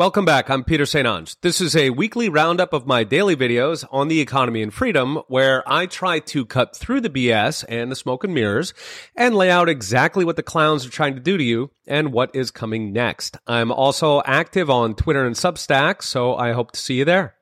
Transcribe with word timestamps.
Welcome 0.00 0.24
back. 0.24 0.48
I'm 0.48 0.64
Peter 0.64 0.86
St. 0.86 1.06
Onge. 1.06 1.36
This 1.42 1.60
is 1.60 1.76
a 1.76 1.90
weekly 1.90 2.30
roundup 2.30 2.72
of 2.72 2.86
my 2.86 3.04
daily 3.04 3.36
videos 3.36 3.84
on 3.90 4.08
the 4.08 4.20
economy 4.20 4.62
and 4.62 4.72
freedom 4.72 5.16
where 5.28 5.62
I 5.70 5.84
try 5.84 6.20
to 6.20 6.46
cut 6.46 6.74
through 6.74 7.02
the 7.02 7.10
BS 7.10 7.66
and 7.68 7.92
the 7.92 7.96
smoke 7.96 8.24
and 8.24 8.32
mirrors 8.32 8.72
and 9.14 9.36
lay 9.36 9.50
out 9.50 9.68
exactly 9.68 10.24
what 10.24 10.36
the 10.36 10.42
clowns 10.42 10.86
are 10.86 10.90
trying 10.90 11.16
to 11.16 11.20
do 11.20 11.36
to 11.36 11.44
you 11.44 11.70
and 11.86 12.14
what 12.14 12.34
is 12.34 12.50
coming 12.50 12.94
next. 12.94 13.36
I'm 13.46 13.70
also 13.70 14.22
active 14.24 14.70
on 14.70 14.94
Twitter 14.94 15.26
and 15.26 15.36
Substack, 15.36 16.02
so 16.02 16.34
I 16.34 16.52
hope 16.52 16.72
to 16.72 16.80
see 16.80 16.94
you 16.94 17.04
there. 17.04 17.34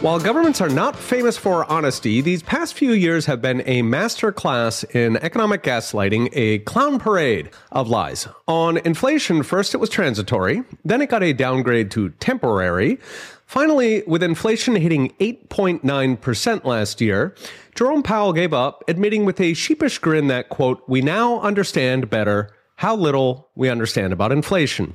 While 0.00 0.18
governments 0.18 0.62
are 0.62 0.70
not 0.70 0.96
famous 0.96 1.36
for 1.36 1.70
honesty, 1.70 2.22
these 2.22 2.42
past 2.42 2.72
few 2.72 2.92
years 2.92 3.26
have 3.26 3.42
been 3.42 3.62
a 3.66 3.82
master 3.82 4.32
class 4.32 4.82
in 4.82 5.18
economic 5.18 5.62
gaslighting, 5.62 6.30
a 6.32 6.60
clown 6.60 6.98
parade 6.98 7.50
of 7.70 7.90
lies. 7.90 8.26
On 8.48 8.78
inflation, 8.78 9.42
first 9.42 9.74
it 9.74 9.76
was 9.76 9.90
transitory, 9.90 10.62
then 10.86 11.02
it 11.02 11.10
got 11.10 11.22
a 11.22 11.34
downgrade 11.34 11.90
to 11.90 12.08
temporary. 12.12 12.98
Finally, 13.44 14.02
with 14.06 14.22
inflation 14.22 14.74
hitting 14.74 15.10
8.9% 15.20 16.64
last 16.64 17.02
year, 17.02 17.34
Jerome 17.74 18.02
Powell 18.02 18.32
gave 18.32 18.54
up, 18.54 18.82
admitting 18.88 19.26
with 19.26 19.38
a 19.38 19.52
sheepish 19.52 19.98
grin 19.98 20.28
that, 20.28 20.48
quote, 20.48 20.82
we 20.88 21.02
now 21.02 21.40
understand 21.40 22.08
better 22.08 22.48
how 22.76 22.96
little 22.96 23.50
we 23.54 23.68
understand 23.68 24.14
about 24.14 24.32
inflation. 24.32 24.94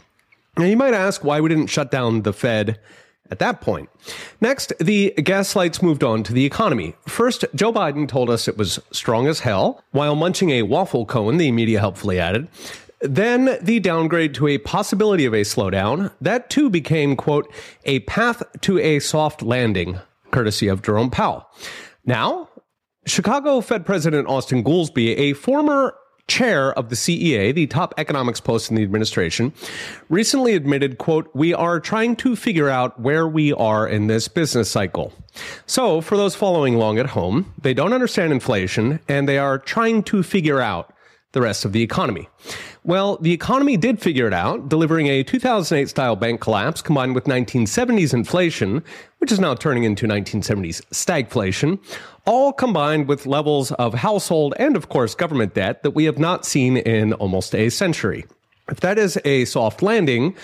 Now, 0.57 0.65
you 0.65 0.77
might 0.77 0.95
ask 0.95 1.23
why 1.23 1.41
we 1.41 1.49
didn't 1.49 1.67
shut 1.67 1.91
down 1.91 2.23
the 2.23 2.33
Fed 2.33 2.79
at 3.31 3.39
that 3.39 3.61
point. 3.61 3.89
Next, 4.41 4.73
the 4.79 5.13
gaslights 5.17 5.81
moved 5.81 6.03
on 6.03 6.23
to 6.23 6.33
the 6.33 6.45
economy. 6.45 6.95
First, 7.07 7.45
Joe 7.55 7.73
Biden 7.73 8.07
told 8.07 8.29
us 8.29 8.47
it 8.47 8.57
was 8.57 8.79
strong 8.91 9.27
as 9.27 9.41
hell, 9.41 9.83
while 9.91 10.15
munching 10.15 10.51
a 10.51 10.63
waffle 10.63 11.05
cone, 11.05 11.37
the 11.37 11.51
media 11.51 11.79
helpfully 11.79 12.19
added. 12.19 12.47
Then 13.01 13.57
the 13.61 13.79
downgrade 13.79 14.33
to 14.35 14.47
a 14.47 14.57
possibility 14.57 15.25
of 15.25 15.33
a 15.33 15.41
slowdown. 15.41 16.11
That 16.21 16.49
too 16.49 16.69
became, 16.69 17.15
quote, 17.15 17.51
a 17.83 17.99
path 18.01 18.41
to 18.61 18.79
a 18.79 18.99
soft 18.99 19.41
landing, 19.41 19.99
courtesy 20.31 20.67
of 20.67 20.81
Jerome 20.81 21.11
Powell. 21.11 21.47
Now, 22.05 22.49
Chicago 23.05 23.61
Fed 23.61 23.85
President 23.85 24.27
Austin 24.27 24.63
Goolsbee, 24.63 25.15
a 25.17 25.33
former 25.33 25.95
chair 26.27 26.73
of 26.73 26.89
the 26.89 26.95
CEA, 26.95 27.53
the 27.53 27.67
top 27.67 27.93
economics 27.97 28.39
post 28.39 28.69
in 28.69 28.75
the 28.75 28.83
administration, 28.83 29.53
recently 30.09 30.53
admitted, 30.55 30.97
quote, 30.97 31.29
we 31.33 31.53
are 31.53 31.79
trying 31.79 32.15
to 32.17 32.35
figure 32.35 32.69
out 32.69 32.99
where 32.99 33.27
we 33.27 33.53
are 33.53 33.87
in 33.87 34.07
this 34.07 34.27
business 34.27 34.69
cycle. 34.69 35.13
So 35.65 36.01
for 36.01 36.17
those 36.17 36.35
following 36.35 36.75
along 36.75 36.97
at 36.97 37.07
home, 37.07 37.53
they 37.61 37.73
don't 37.73 37.93
understand 37.93 38.31
inflation 38.31 38.99
and 39.07 39.27
they 39.27 39.37
are 39.37 39.59
trying 39.59 40.03
to 40.03 40.23
figure 40.23 40.61
out 40.61 40.93
the 41.33 41.41
rest 41.41 41.65
of 41.65 41.73
the 41.73 41.83
economy. 41.83 42.29
Well, 42.85 43.17
the 43.17 43.33
economy 43.33 43.77
did 43.77 43.99
figure 43.99 44.27
it 44.27 44.33
out, 44.33 44.69
delivering 44.69 45.07
a 45.07 45.23
2008 45.23 45.89
style 45.89 46.15
bank 46.15 46.39
collapse 46.39 46.83
combined 46.83 47.15
with 47.15 47.23
1970s 47.23 48.13
inflation, 48.13 48.83
which 49.17 49.31
is 49.31 49.39
now 49.39 49.55
turning 49.55 49.85
into 49.85 50.05
1970s 50.05 50.83
stagflation, 50.91 51.79
all 52.27 52.53
combined 52.53 53.07
with 53.07 53.25
levels 53.25 53.71
of 53.71 53.95
household 53.95 54.53
and, 54.59 54.75
of 54.75 54.87
course, 54.87 55.15
government 55.15 55.55
debt 55.55 55.81
that 55.81 55.95
we 55.95 56.05
have 56.05 56.19
not 56.19 56.45
seen 56.45 56.77
in 56.77 57.13
almost 57.13 57.55
a 57.55 57.71
century. 57.71 58.23
If 58.69 58.81
that 58.81 58.99
is 58.99 59.19
a 59.25 59.45
soft 59.45 59.81
landing, 59.81 60.35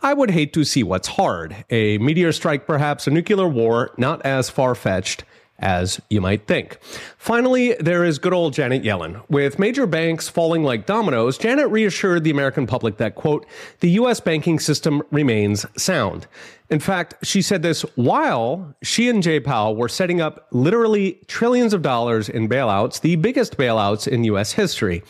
I 0.00 0.14
would 0.14 0.30
hate 0.30 0.54
to 0.54 0.64
see 0.64 0.82
what's 0.82 1.08
hard. 1.08 1.54
A 1.68 1.98
meteor 1.98 2.32
strike, 2.32 2.66
perhaps, 2.66 3.06
a 3.08 3.10
nuclear 3.10 3.46
war, 3.46 3.90
not 3.98 4.24
as 4.24 4.48
far 4.48 4.74
fetched 4.74 5.24
as 5.60 6.00
you 6.10 6.20
might 6.20 6.46
think. 6.46 6.78
Finally, 7.16 7.74
there 7.80 8.04
is 8.04 8.18
good 8.18 8.32
old 8.32 8.52
Janet 8.52 8.82
Yellen. 8.82 9.22
With 9.28 9.58
major 9.58 9.86
banks 9.86 10.28
falling 10.28 10.64
like 10.64 10.86
dominoes, 10.86 11.38
Janet 11.38 11.68
reassured 11.68 12.24
the 12.24 12.30
American 12.30 12.66
public 12.66 12.96
that, 12.96 13.14
quote, 13.14 13.46
the 13.80 13.90
U.S. 13.90 14.20
banking 14.20 14.58
system 14.58 15.02
remains 15.10 15.66
sound. 15.76 16.26
In 16.70 16.80
fact, 16.80 17.14
she 17.22 17.42
said 17.42 17.62
this 17.62 17.82
while 17.96 18.74
she 18.82 19.08
and 19.08 19.22
Jay 19.22 19.40
Powell 19.40 19.74
were 19.74 19.88
setting 19.88 20.20
up 20.20 20.46
literally 20.52 21.18
trillions 21.26 21.74
of 21.74 21.82
dollars 21.82 22.28
in 22.28 22.48
bailouts, 22.48 23.00
the 23.00 23.16
biggest 23.16 23.56
bailouts 23.56 24.06
in 24.06 24.24
U.S. 24.24 24.52
history. 24.52 25.02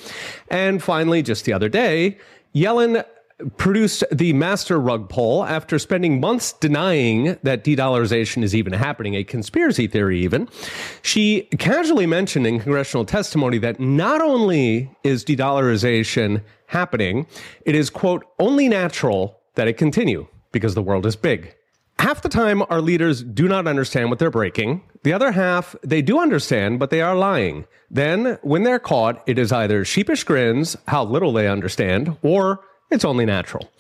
And 0.49 0.83
finally, 0.83 1.23
just 1.23 1.45
the 1.45 1.53
other 1.53 1.69
day, 1.69 2.17
Yellen 2.55 3.05
produced 3.57 4.05
the 4.13 4.33
master 4.33 4.79
rug 4.79 5.09
pull 5.09 5.45
after 5.45 5.79
spending 5.79 6.21
months 6.21 6.53
denying 6.53 7.39
that 7.43 7.65
de-dollarization 7.65 8.43
is 8.43 8.55
even 8.55 8.73
happening, 8.73 9.15
a 9.15 9.25
conspiracy 9.25 9.87
theory 9.87 10.21
even. 10.21 10.49
She 11.03 11.43
casually 11.59 12.07
mentioned 12.07 12.47
in 12.47 12.61
congressional 12.61 13.05
testimony 13.05 13.59
that 13.59 13.81
not 13.81 14.21
only 14.21 14.91
is 15.03 15.25
de-dollarization 15.25 16.43
happening, 16.67 17.27
it 17.67 17.75
is, 17.75 17.91
quote, 17.91 18.25
only 18.39 18.69
natural 18.69 19.41
that 19.55 19.69
it 19.69 19.77
continue 19.77 20.27
because 20.53 20.75
the 20.75 20.83
world 20.83 21.07
is 21.07 21.17
big. 21.17 21.55
Half 21.99 22.23
the 22.23 22.31
time, 22.31 22.63
our 22.71 22.81
leaders 22.81 23.23
do 23.23 23.47
not 23.47 23.67
understand 23.67 24.09
what 24.09 24.19
they're 24.19 24.31
breaking. 24.31 24.83
The 25.03 25.13
other 25.13 25.33
half, 25.33 25.77
they 25.83 26.01
do 26.01 26.19
understand, 26.19 26.79
but 26.79 26.89
they 26.89 27.03
are 27.03 27.15
lying. 27.15 27.67
Then, 27.91 28.39
when 28.43 28.63
they're 28.63 28.79
caught, 28.79 29.23
it 29.27 29.39
is 29.39 29.53
either 29.53 29.85
sheepish 29.85 30.25
grins, 30.25 30.77
how 30.89 31.05
little 31.05 31.33
they 31.33 31.47
understand, 31.47 32.17
or 32.23 32.61
it's 32.91 33.05
only 33.05 33.25
natural. 33.25 33.71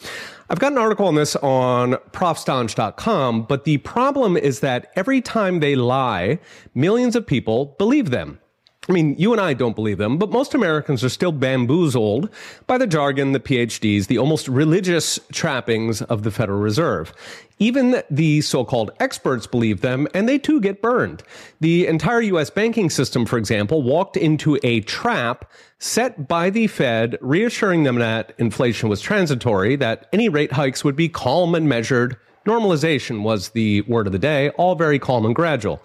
I've 0.48 0.59
got 0.59 0.72
an 0.72 0.78
article 0.78 1.06
on 1.06 1.15
this 1.15 1.37
on 1.37 1.93
profstonge.com, 2.12 3.44
but 3.44 3.65
the 3.65 3.78
problem 3.78 4.37
is 4.37 4.60
that 4.60 4.91
every 4.97 5.21
time 5.21 5.60
they 5.60 5.76
lie, 5.76 6.41
millions 6.75 7.15
of 7.15 7.26
people 7.26 7.76
believe 7.78 8.10
them. 8.10 8.41
I 8.88 8.93
mean, 8.93 9.15
you 9.16 9.31
and 9.31 9.41
I 9.41 9.54
don't 9.54 9.76
believe 9.76 9.99
them, 9.99 10.19
but 10.19 10.31
most 10.31 10.54
Americans 10.54 11.04
are 11.04 11.09
still 11.09 11.31
bamboozled 11.31 12.28
by 12.66 12.78
the 12.78 12.87
jargon, 12.87 13.31
the 13.31 13.38
PhDs, 13.38 14.09
the 14.09 14.19
almost 14.19 14.49
religious 14.49 15.20
trappings 15.31 16.03
of 16.03 16.25
the 16.25 16.32
Federal 16.32 16.59
Reserve. 16.59 17.12
Even 17.60 18.03
the 18.10 18.41
so-called 18.41 18.91
experts 18.98 19.47
believe 19.47 19.82
them, 19.82 20.09
and 20.15 20.26
they 20.26 20.38
too 20.38 20.60
get 20.62 20.81
burned. 20.81 21.22
The 21.60 21.87
entire 21.87 22.22
U.S. 22.22 22.48
banking 22.48 22.88
system, 22.88 23.26
for 23.26 23.37
example, 23.37 23.82
walked 23.82 24.16
into 24.16 24.59
a 24.62 24.81
trap 24.81 25.53
set 25.78 26.26
by 26.26 26.49
the 26.49 26.66
Fed, 26.66 27.19
reassuring 27.20 27.84
them 27.84 27.97
that 27.97 28.32
inflation 28.38 28.88
was 28.88 29.03
transitory, 29.03 29.76
that 29.76 30.09
any 30.10 30.31
rate 30.31 30.53
hikes 30.53 30.82
would 30.84 30.97
be 30.97 31.10
calm 31.10 31.54
and 31.54 31.69
measured, 31.69 32.16
Normalization 32.47 33.23
was 33.23 33.51
the 33.51 33.83
word 33.83 34.06
of 34.06 34.12
the 34.12 34.19
day, 34.19 34.49
all 34.51 34.75
very 34.75 34.99
calm 34.99 35.27
and 35.27 35.34
gradual. 35.34 35.83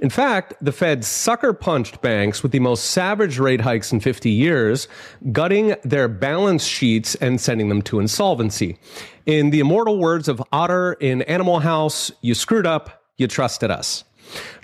In 0.00 0.08
fact, 0.08 0.54
the 0.60 0.72
Fed 0.72 1.04
sucker 1.04 1.52
punched 1.52 2.00
banks 2.00 2.42
with 2.42 2.50
the 2.50 2.60
most 2.60 2.86
savage 2.86 3.38
rate 3.38 3.60
hikes 3.60 3.92
in 3.92 4.00
50 4.00 4.30
years, 4.30 4.88
gutting 5.32 5.76
their 5.84 6.08
balance 6.08 6.64
sheets 6.64 7.14
and 7.16 7.38
sending 7.38 7.68
them 7.68 7.82
to 7.82 8.00
insolvency. 8.00 8.78
In 9.26 9.50
the 9.50 9.60
immortal 9.60 9.98
words 9.98 10.28
of 10.28 10.42
Otter 10.50 10.94
in 10.94 11.20
Animal 11.22 11.60
House, 11.60 12.10
you 12.22 12.34
screwed 12.34 12.66
up, 12.66 13.02
you 13.18 13.28
trusted 13.28 13.70
us. 13.70 14.04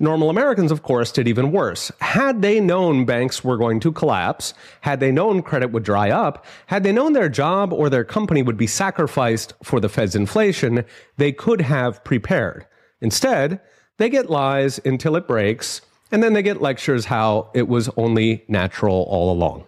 Normal 0.01 0.31
Americans, 0.31 0.71
of 0.71 0.83
course, 0.83 1.13
did 1.13 1.29
even 1.29 1.53
worse. 1.53 1.91
Had 2.01 2.43
they 2.43 2.61
known 2.61 3.05
banks 3.05 3.45
were 3.45 3.57
going 3.57 3.81
to 3.81 3.93
collapse, 3.93 4.55
had 4.81 5.01
they 5.01 5.13
known 5.13 5.43
credit 5.43 5.73
would 5.73 5.83
dry 5.83 6.11
up, 6.11 6.45
had 6.67 6.83
they 6.83 6.93
known 6.93 7.13
their 7.13 7.29
job 7.29 7.73
or 7.73 7.89
their 7.89 8.05
company 8.05 8.43
would 8.43 8.57
be 8.57 8.67
sacrificed 8.67 9.53
for 9.63 9.81
the 9.81 9.89
Fed's 9.89 10.15
inflation, 10.15 10.85
they 11.17 11.33
could 11.33 11.61
have 11.61 12.03
prepared. 12.05 12.67
Instead, 13.01 13.61
they 13.99 14.09
get 14.09 14.31
lies 14.31 14.81
until 14.85 15.17
it 15.17 15.29
breaks, 15.29 15.81
and 16.11 16.23
then 16.23 16.33
they 16.33 16.43
get 16.43 16.61
lectures 16.61 17.07
how 17.07 17.51
it 17.55 17.69
was 17.69 17.89
only 17.97 18.45
natural 18.49 19.07
all 19.09 19.33
along. 19.33 19.67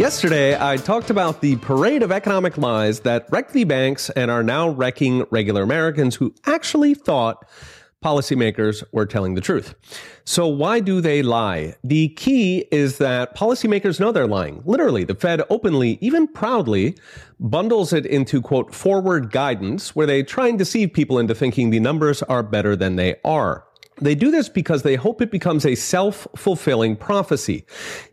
Yesterday, 0.00 0.56
I 0.58 0.78
talked 0.78 1.10
about 1.10 1.42
the 1.42 1.56
parade 1.56 2.02
of 2.02 2.10
economic 2.10 2.56
lies 2.56 3.00
that 3.00 3.26
wrecked 3.30 3.52
the 3.52 3.64
banks 3.64 4.08
and 4.08 4.30
are 4.30 4.42
now 4.42 4.70
wrecking 4.70 5.26
regular 5.30 5.62
Americans 5.62 6.14
who 6.14 6.34
actually 6.46 6.94
thought 6.94 7.46
policymakers 8.02 8.82
were 8.92 9.04
telling 9.04 9.34
the 9.34 9.42
truth. 9.42 9.74
So 10.24 10.46
why 10.46 10.80
do 10.80 11.02
they 11.02 11.22
lie? 11.22 11.74
The 11.84 12.08
key 12.08 12.64
is 12.72 12.96
that 12.96 13.36
policymakers 13.36 14.00
know 14.00 14.10
they're 14.10 14.26
lying. 14.26 14.62
Literally, 14.64 15.04
the 15.04 15.14
Fed 15.14 15.42
openly, 15.50 15.98
even 16.00 16.26
proudly, 16.26 16.96
bundles 17.38 17.92
it 17.92 18.06
into 18.06 18.40
quote 18.40 18.74
forward 18.74 19.30
guidance 19.30 19.94
where 19.94 20.06
they 20.06 20.22
try 20.22 20.48
and 20.48 20.58
deceive 20.58 20.94
people 20.94 21.18
into 21.18 21.34
thinking 21.34 21.68
the 21.68 21.78
numbers 21.78 22.22
are 22.22 22.42
better 22.42 22.74
than 22.74 22.96
they 22.96 23.16
are. 23.22 23.66
They 24.00 24.14
do 24.14 24.30
this 24.30 24.48
because 24.48 24.82
they 24.82 24.96
hope 24.96 25.20
it 25.20 25.30
becomes 25.30 25.66
a 25.66 25.74
self-fulfilling 25.74 26.96
prophecy. 26.96 27.64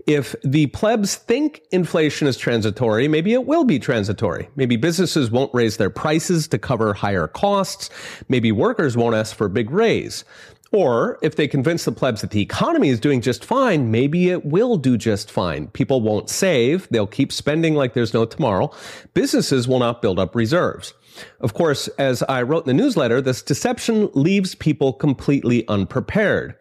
If 0.06 0.36
the 0.44 0.68
plebs 0.68 1.16
think 1.16 1.62
inflation 1.72 2.28
is 2.28 2.38
transitory, 2.38 3.08
maybe 3.08 3.34
it 3.34 3.46
will 3.46 3.64
be 3.64 3.80
transitory. 3.80 4.50
Maybe 4.56 4.76
businesses 4.76 5.32
won't 5.32 5.54
raise 5.54 5.78
their 5.78 5.90
prices 5.90 6.48
to 6.50 6.58
cover 6.58 6.94
higher 6.94 7.28
costs. 7.28 7.90
Maybe 8.28 8.52
workers 8.52 8.98
won't 8.98 9.16
ask 9.16 9.36
for 9.36 9.46
a 9.46 9.50
big 9.50 9.72
raise. 9.72 10.26
Or 10.74 11.18
if 11.22 11.38
they 11.38 11.48
convince 11.48 11.86
the 11.86 11.94
plebs 11.94 12.20
that 12.22 12.32
the 12.32 12.42
economy 12.42 12.90
is 12.90 13.00
doing 13.00 13.22
just 13.22 13.46
fine, 13.46 13.90
maybe 13.90 14.30
it 14.30 14.46
will 14.46 14.76
do 14.76 14.98
just 14.98 15.32
fine. 15.32 15.68
People 15.68 16.02
won't 16.02 16.30
save. 16.30 16.90
They'll 16.90 17.08
keep 17.08 17.32
spending 17.32 17.76
like 17.76 17.94
there's 17.94 18.14
no 18.14 18.26
tomorrow. 18.26 18.72
Businesses 19.14 19.68
will 19.68 19.80
not 19.80 20.02
build 20.02 20.20
up 20.20 20.36
reserves. 20.36 20.94
Of 21.40 21.54
course, 21.54 21.88
as 22.00 22.24
I 22.24 22.42
wrote 22.42 22.68
in 22.68 22.76
the 22.76 22.84
newsletter, 22.84 23.22
this 23.22 23.42
deception 23.42 24.10
leaves 24.14 24.56
people 24.56 24.94
completely 24.94 25.68
unprepared. 25.68 26.56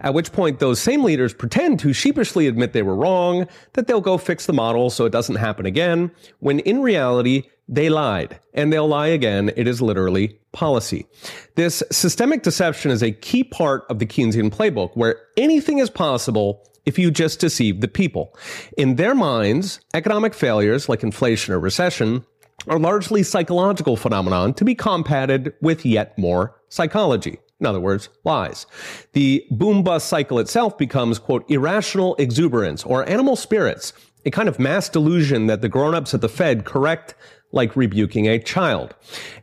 At 0.00 0.14
which 0.14 0.32
point, 0.32 0.58
those 0.58 0.80
same 0.80 1.04
leaders 1.04 1.34
pretend 1.34 1.78
to 1.80 1.92
sheepishly 1.92 2.46
admit 2.46 2.72
they 2.72 2.82
were 2.82 2.96
wrong, 2.96 3.46
that 3.74 3.86
they'll 3.86 4.00
go 4.00 4.18
fix 4.18 4.46
the 4.46 4.52
model 4.52 4.90
so 4.90 5.04
it 5.04 5.12
doesn't 5.12 5.36
happen 5.36 5.66
again, 5.66 6.10
when 6.40 6.60
in 6.60 6.82
reality, 6.82 7.44
they 7.68 7.88
lied, 7.88 8.38
and 8.52 8.72
they'll 8.72 8.88
lie 8.88 9.06
again. 9.06 9.50
It 9.56 9.66
is 9.66 9.80
literally 9.80 10.38
policy. 10.52 11.06
This 11.54 11.82
systemic 11.90 12.42
deception 12.42 12.90
is 12.90 13.02
a 13.02 13.12
key 13.12 13.44
part 13.44 13.84
of 13.88 13.98
the 13.98 14.06
Keynesian 14.06 14.50
playbook, 14.50 14.90
where 14.94 15.16
anything 15.36 15.78
is 15.78 15.88
possible 15.88 16.66
if 16.84 16.98
you 16.98 17.10
just 17.10 17.38
deceive 17.40 17.80
the 17.80 17.88
people. 17.88 18.36
In 18.76 18.96
their 18.96 19.14
minds, 19.14 19.80
economic 19.94 20.34
failures 20.34 20.88
like 20.88 21.02
inflation 21.02 21.54
or 21.54 21.60
recession 21.60 22.24
are 22.68 22.78
largely 22.78 23.22
psychological 23.22 23.96
phenomenon 23.96 24.54
to 24.54 24.64
be 24.64 24.74
combated 24.74 25.52
with 25.60 25.84
yet 25.84 26.16
more 26.18 26.60
psychology. 26.68 27.38
In 27.60 27.66
other 27.66 27.80
words, 27.80 28.08
lies. 28.24 28.66
The 29.12 29.46
boom 29.50 29.84
bust 29.84 30.08
cycle 30.08 30.38
itself 30.38 30.76
becomes, 30.76 31.18
quote, 31.18 31.48
irrational 31.48 32.16
exuberance 32.16 32.84
or 32.84 33.08
animal 33.08 33.36
spirits, 33.36 33.92
a 34.26 34.30
kind 34.30 34.48
of 34.48 34.58
mass 34.58 34.88
delusion 34.88 35.46
that 35.46 35.60
the 35.60 35.68
grown-ups 35.68 36.14
at 36.14 36.20
the 36.20 36.28
Fed 36.28 36.64
correct 36.64 37.14
like 37.52 37.76
rebuking 37.76 38.26
a 38.26 38.38
child. 38.38 38.94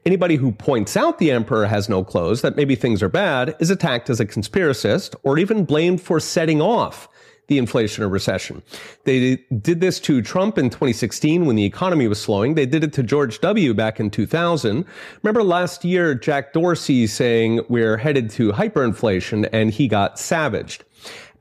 Anybody 0.05 0.35
who 0.35 0.51
points 0.51 0.97
out 0.97 1.19
the 1.19 1.31
emperor 1.31 1.67
has 1.67 1.87
no 1.87 2.03
clothes, 2.03 2.41
that 2.41 2.55
maybe 2.55 2.75
things 2.75 3.03
are 3.03 3.09
bad, 3.09 3.55
is 3.59 3.69
attacked 3.69 4.09
as 4.09 4.19
a 4.19 4.25
conspiracist 4.25 5.15
or 5.23 5.37
even 5.37 5.63
blamed 5.63 6.01
for 6.01 6.19
setting 6.19 6.61
off 6.61 7.07
the 7.49 7.57
inflation 7.57 8.03
or 8.03 8.07
recession. 8.07 8.63
They 9.03 9.35
did 9.61 9.81
this 9.81 9.99
to 10.01 10.21
Trump 10.21 10.57
in 10.57 10.69
2016 10.69 11.45
when 11.45 11.57
the 11.57 11.65
economy 11.65 12.07
was 12.07 12.21
slowing. 12.21 12.55
They 12.55 12.65
did 12.65 12.83
it 12.83 12.93
to 12.93 13.03
George 13.03 13.41
W. 13.41 13.73
back 13.73 13.99
in 13.99 14.09
2000. 14.09 14.85
Remember 15.21 15.43
last 15.43 15.83
year, 15.83 16.15
Jack 16.15 16.53
Dorsey 16.53 17.05
saying 17.07 17.61
we're 17.67 17.97
headed 17.97 18.29
to 18.31 18.53
hyperinflation 18.53 19.49
and 19.51 19.71
he 19.71 19.87
got 19.87 20.17
savaged. 20.17 20.85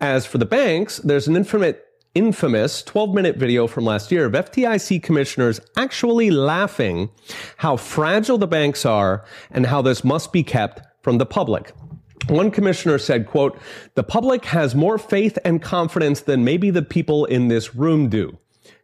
As 0.01 0.27
for 0.27 0.39
the 0.39 0.47
banks, 0.47 0.99
there's 0.99 1.29
an 1.29 1.37
infinite 1.37 1.85
infamous 2.15 2.83
12 2.83 3.15
minute 3.15 3.37
video 3.37 3.67
from 3.67 3.85
last 3.85 4.11
year 4.11 4.25
of 4.25 4.33
FDIC 4.33 5.03
commissioners 5.03 5.61
actually 5.77 6.31
laughing 6.31 7.11
how 7.59 7.77
fragile 7.77 8.39
the 8.39 8.47
banks 8.47 8.85
are 8.85 9.25
and 9.51 9.67
how 9.67 9.83
this 9.83 10.03
must 10.03 10.33
be 10.33 10.43
kept 10.43 10.81
from 11.03 11.19
the 11.19 11.27
public. 11.27 11.73
One 12.27 12.51
commissioner 12.51 12.99
said, 12.99 13.27
quote, 13.27 13.59
the 13.95 14.03
public 14.03 14.45
has 14.47 14.75
more 14.75 14.99
faith 14.99 15.39
and 15.45 15.63
confidence 15.63 16.21
than 16.21 16.45
maybe 16.45 16.71
the 16.71 16.83
people 16.83 17.25
in 17.25 17.49
this 17.49 17.75
room 17.75 18.09
do. 18.09 18.37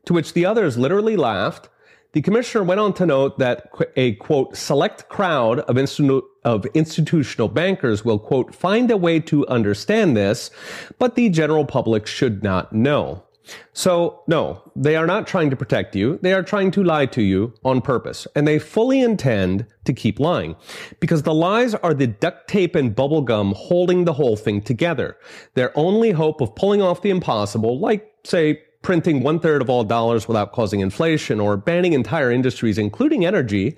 To 0.06 0.14
which 0.14 0.32
the 0.32 0.46
others 0.46 0.78
literally 0.78 1.16
laughed. 1.16 1.68
The 2.12 2.22
commissioner 2.22 2.62
went 2.62 2.80
on 2.80 2.94
to 2.94 3.06
note 3.06 3.38
that 3.38 3.70
a 3.96 4.14
quote, 4.14 4.56
select 4.56 5.08
crowd 5.08 5.60
of, 5.60 5.76
institu- 5.76 6.22
of 6.44 6.64
institutional 6.66 7.48
bankers 7.48 8.04
will 8.04 8.20
quote, 8.20 8.54
find 8.54 8.90
a 8.90 8.96
way 8.96 9.18
to 9.20 9.46
understand 9.48 10.16
this, 10.16 10.50
but 10.98 11.16
the 11.16 11.28
general 11.28 11.64
public 11.64 12.06
should 12.06 12.42
not 12.42 12.72
know. 12.72 13.23
So, 13.72 14.22
no, 14.26 14.62
they 14.74 14.96
are 14.96 15.06
not 15.06 15.26
trying 15.26 15.50
to 15.50 15.56
protect 15.56 15.94
you. 15.94 16.18
They 16.22 16.32
are 16.32 16.42
trying 16.42 16.70
to 16.72 16.82
lie 16.82 17.06
to 17.06 17.22
you 17.22 17.52
on 17.64 17.80
purpose. 17.80 18.26
And 18.34 18.46
they 18.46 18.58
fully 18.58 19.00
intend 19.00 19.66
to 19.84 19.92
keep 19.92 20.18
lying 20.18 20.56
because 21.00 21.22
the 21.22 21.34
lies 21.34 21.74
are 21.74 21.94
the 21.94 22.06
duct 22.06 22.48
tape 22.48 22.74
and 22.74 22.94
bubble 22.94 23.22
gum 23.22 23.54
holding 23.56 24.04
the 24.04 24.14
whole 24.14 24.36
thing 24.36 24.62
together. 24.62 25.16
Their 25.54 25.76
only 25.76 26.12
hope 26.12 26.40
of 26.40 26.54
pulling 26.54 26.80
off 26.80 27.02
the 27.02 27.10
impossible, 27.10 27.78
like, 27.78 28.10
say, 28.24 28.62
printing 28.82 29.22
one 29.22 29.40
third 29.40 29.62
of 29.62 29.70
all 29.70 29.82
dollars 29.84 30.28
without 30.28 30.52
causing 30.52 30.80
inflation 30.80 31.40
or 31.40 31.56
banning 31.56 31.94
entire 31.94 32.30
industries, 32.30 32.78
including 32.78 33.24
energy, 33.24 33.76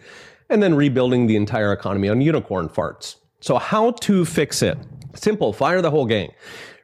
and 0.49 0.63
then 0.63 0.75
rebuilding 0.75 1.27
the 1.27 1.37
entire 1.37 1.73
economy 1.73 2.09
on 2.09 2.21
unicorn 2.21 2.69
farts. 2.69 3.17
So, 3.41 3.59
how 3.59 3.93
to 3.93 4.25
fix 4.25 4.63
it? 4.63 4.79
Simple, 5.15 5.53
fire 5.53 5.81
the 5.81 5.91
whole 5.91 6.07
gang. 6.07 6.33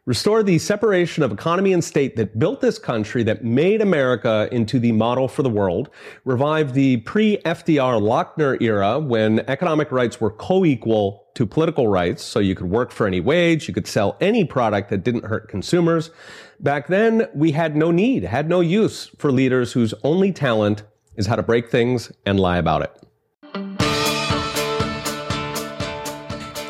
Restore 0.04 0.42
the 0.42 0.58
separation 0.58 1.22
of 1.22 1.30
economy 1.30 1.72
and 1.72 1.84
state 1.84 2.16
that 2.16 2.36
built 2.36 2.60
this 2.60 2.76
country, 2.76 3.22
that 3.22 3.44
made 3.44 3.80
America 3.80 4.48
into 4.50 4.80
the 4.80 4.90
model 4.90 5.28
for 5.28 5.44
the 5.44 5.48
world. 5.48 5.90
Revive 6.24 6.74
the 6.74 6.96
pre-FDR 6.98 8.02
Lochner 8.02 8.60
era 8.60 8.98
when 8.98 9.48
economic 9.48 9.92
rights 9.92 10.20
were 10.20 10.32
co-equal 10.32 11.28
to 11.36 11.46
political 11.46 11.86
rights. 11.86 12.24
So 12.24 12.40
you 12.40 12.56
could 12.56 12.68
work 12.68 12.90
for 12.90 13.06
any 13.06 13.20
wage. 13.20 13.68
You 13.68 13.74
could 13.74 13.86
sell 13.86 14.16
any 14.20 14.44
product 14.44 14.90
that 14.90 15.04
didn't 15.04 15.26
hurt 15.26 15.48
consumers. 15.48 16.10
Back 16.58 16.88
then, 16.88 17.28
we 17.32 17.52
had 17.52 17.76
no 17.76 17.92
need, 17.92 18.24
had 18.24 18.48
no 18.48 18.60
use 18.60 19.08
for 19.18 19.30
leaders 19.30 19.72
whose 19.72 19.94
only 20.02 20.32
talent 20.32 20.82
is 21.14 21.28
how 21.28 21.36
to 21.36 21.44
break 21.44 21.70
things 21.70 22.10
and 22.26 22.40
lie 22.40 22.58
about 22.58 22.82
it. 22.82 22.90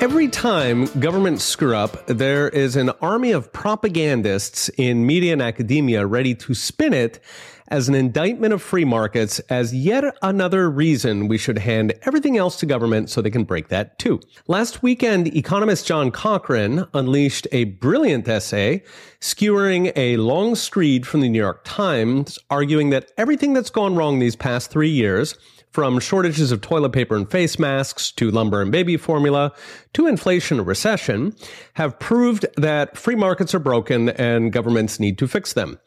Every 0.02 0.26
time 0.26 0.87
governments 0.99 1.44
screw 1.44 1.76
up, 1.76 2.08
there 2.08 2.49
is 2.49 2.75
an 2.75 2.90
army 3.00 3.31
of 3.31 3.52
propagandists 3.52 4.69
in 4.70 5.06
media 5.06 5.32
and 5.32 5.40
academia 5.40 6.04
ready 6.04 6.34
to 6.34 6.54
spin 6.54 6.93
it 6.93 7.20
as 7.69 7.88
an 7.88 7.94
indictment 7.94 8.52
of 8.52 8.60
free 8.60 8.84
markets 8.84 9.38
as 9.49 9.72
yet 9.72 10.02
another 10.20 10.69
reason 10.69 11.28
we 11.28 11.38
should 11.38 11.58
hand 11.58 11.94
everything 12.02 12.37
else 12.37 12.58
to 12.58 12.66
government 12.66 13.10
so 13.10 13.22
they 13.22 13.31
can 13.31 13.44
break 13.44 13.69
that 13.69 13.96
too. 14.00 14.19
Last 14.49 14.82
weekend, 14.82 15.28
economist 15.37 15.87
John 15.87 16.10
Cochrane 16.10 16.84
unleashed 16.93 17.46
a 17.52 17.62
brilliant 17.64 18.26
essay 18.26 18.82
skewering 19.20 19.93
a 19.94 20.16
long 20.16 20.56
screed 20.56 21.06
from 21.06 21.20
the 21.20 21.28
New 21.28 21.40
York 21.40 21.60
Times 21.62 22.40
arguing 22.50 22.90
that 22.90 23.12
everything 23.16 23.52
that's 23.52 23.70
gone 23.70 23.94
wrong 23.94 24.19
these 24.19 24.34
past 24.34 24.69
three 24.69 24.90
years 24.90 25.38
from 25.72 25.98
shortages 25.98 26.52
of 26.52 26.60
toilet 26.60 26.92
paper 26.92 27.16
and 27.16 27.30
face 27.30 27.58
masks 27.58 28.12
to 28.12 28.30
lumber 28.30 28.60
and 28.60 28.70
baby 28.70 28.96
formula 28.96 29.52
to 29.94 30.06
inflation 30.06 30.58
and 30.58 30.66
recession, 30.66 31.34
have 31.74 31.98
proved 31.98 32.46
that 32.56 32.96
free 32.96 33.14
markets 33.14 33.54
are 33.54 33.58
broken 33.58 34.10
and 34.10 34.52
governments 34.52 35.00
need 35.00 35.19
to 35.19 35.26
fix 35.26 35.54
them. 35.54 35.78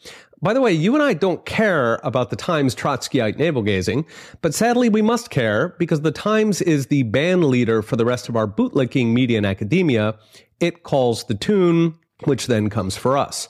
By 0.41 0.53
the 0.53 0.61
way, 0.61 0.73
you 0.73 0.93
and 0.93 1.03
I 1.03 1.13
don't 1.13 1.45
care 1.45 1.99
about 2.03 2.29
the 2.29 2.35
Times 2.35 2.75
Trotskyite 2.75 3.37
navel 3.37 3.61
gazing, 3.61 4.05
but 4.41 4.53
sadly 4.53 4.89
we 4.89 5.01
must 5.01 5.29
care 5.29 5.75
because 5.79 6.01
the 6.01 6.11
Times 6.11 6.61
is 6.61 6.88
the 6.88 7.03
band 7.03 7.45
leader 7.45 7.81
for 7.81 7.95
the 7.95 8.05
rest 8.05 8.27
of 8.27 8.35
our 8.35 8.47
bootlicking 8.47 9.13
media 9.13 9.38
and 9.38 9.45
academia. 9.45 10.15
It 10.59 10.83
calls 10.83 11.23
the 11.23 11.35
tune, 11.35 11.95
which 12.25 12.47
then 12.47 12.69
comes 12.69 12.97
for 12.97 13.17
us. 13.17 13.47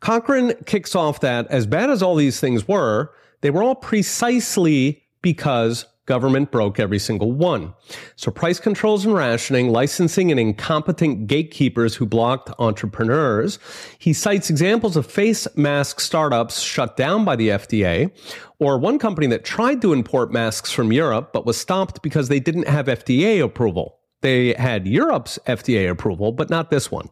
Cochrane 0.00 0.54
kicks 0.64 0.94
off 0.96 1.20
that 1.20 1.46
as 1.48 1.66
bad 1.66 1.90
as 1.90 2.02
all 2.02 2.16
these 2.16 2.40
things 2.40 2.66
were, 2.66 3.12
they 3.42 3.50
were 3.50 3.62
all 3.62 3.74
precisely 3.74 5.01
because 5.22 5.86
government 6.06 6.50
broke 6.50 6.80
every 6.80 6.98
single 6.98 7.32
one. 7.32 7.72
So 8.16 8.30
price 8.30 8.58
controls 8.58 9.04
and 9.04 9.14
rationing, 9.14 9.70
licensing 9.70 10.30
and 10.30 10.40
incompetent 10.40 11.26
gatekeepers 11.26 11.94
who 11.94 12.06
blocked 12.06 12.50
entrepreneurs. 12.58 13.58
He 13.98 14.12
cites 14.12 14.50
examples 14.50 14.96
of 14.96 15.06
face 15.06 15.46
mask 15.56 16.00
startups 16.00 16.60
shut 16.60 16.96
down 16.96 17.24
by 17.24 17.36
the 17.36 17.50
FDA 17.50 18.10
or 18.58 18.78
one 18.78 18.98
company 18.98 19.26
that 19.28 19.44
tried 19.44 19.80
to 19.82 19.92
import 19.92 20.32
masks 20.32 20.72
from 20.72 20.92
Europe 20.92 21.32
but 21.32 21.46
was 21.46 21.56
stopped 21.56 22.02
because 22.02 22.28
they 22.28 22.40
didn't 22.40 22.68
have 22.68 22.86
FDA 22.86 23.42
approval. 23.42 24.01
They 24.22 24.54
had 24.54 24.86
Europe's 24.86 25.38
FDA 25.46 25.90
approval, 25.90 26.32
but 26.32 26.48
not 26.48 26.70
this 26.70 26.90
one. 26.90 27.08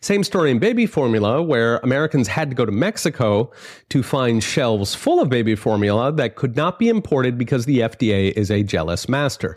Same 0.00 0.22
story 0.22 0.50
in 0.50 0.58
baby 0.58 0.86
formula, 0.86 1.42
where 1.42 1.78
Americans 1.78 2.28
had 2.28 2.50
to 2.50 2.56
go 2.56 2.64
to 2.64 2.72
Mexico 2.72 3.50
to 3.88 4.02
find 4.02 4.42
shelves 4.42 4.94
full 4.94 5.20
of 5.20 5.28
baby 5.28 5.54
formula 5.54 6.12
that 6.12 6.36
could 6.36 6.56
not 6.56 6.78
be 6.78 6.88
imported 6.88 7.38
because 7.38 7.64
the 7.64 7.80
FDA 7.80 8.32
is 8.32 8.50
a 8.50 8.62
jealous 8.62 9.08
master. 9.08 9.56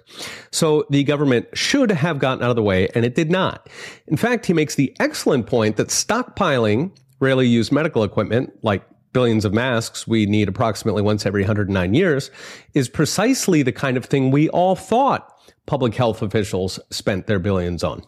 So 0.52 0.86
the 0.90 1.04
government 1.04 1.48
should 1.54 1.92
have 1.92 2.20
gotten 2.20 2.44
out 2.44 2.50
of 2.50 2.56
the 2.56 2.64
way, 2.64 2.88
and 2.96 3.06
it 3.06 3.16
did 3.16 3.30
not. 3.30 3.70
In 4.08 4.18
fact, 4.18 4.46
he 4.46 4.54
makes 4.54 4.76
the 4.76 4.96
excellent 5.00 5.46
point 5.46 5.76
that 5.76 5.90
stockpiling 5.90 6.92
rarely 7.20 7.48
used 7.48 7.72
medical 7.72 8.04
equipment, 8.04 8.52
like 8.64 8.84
billions 9.14 9.46
of 9.46 9.54
masks 9.54 10.08
we 10.08 10.26
need 10.26 10.50
approximately 10.50 11.02
once 11.02 11.26
every 11.26 11.42
109 11.42 11.94
years, 11.94 12.32
is 12.74 12.90
precisely 12.90 13.62
the 13.62 13.72
kind 13.72 13.96
of 13.96 14.06
thing 14.06 14.32
we 14.32 14.50
all 14.50 14.76
thought 14.76 15.33
public 15.66 15.96
health 15.96 16.22
officials 16.22 16.80
spent 16.90 17.28
their 17.28 17.40
billions 17.40 17.84
on. 17.84 18.04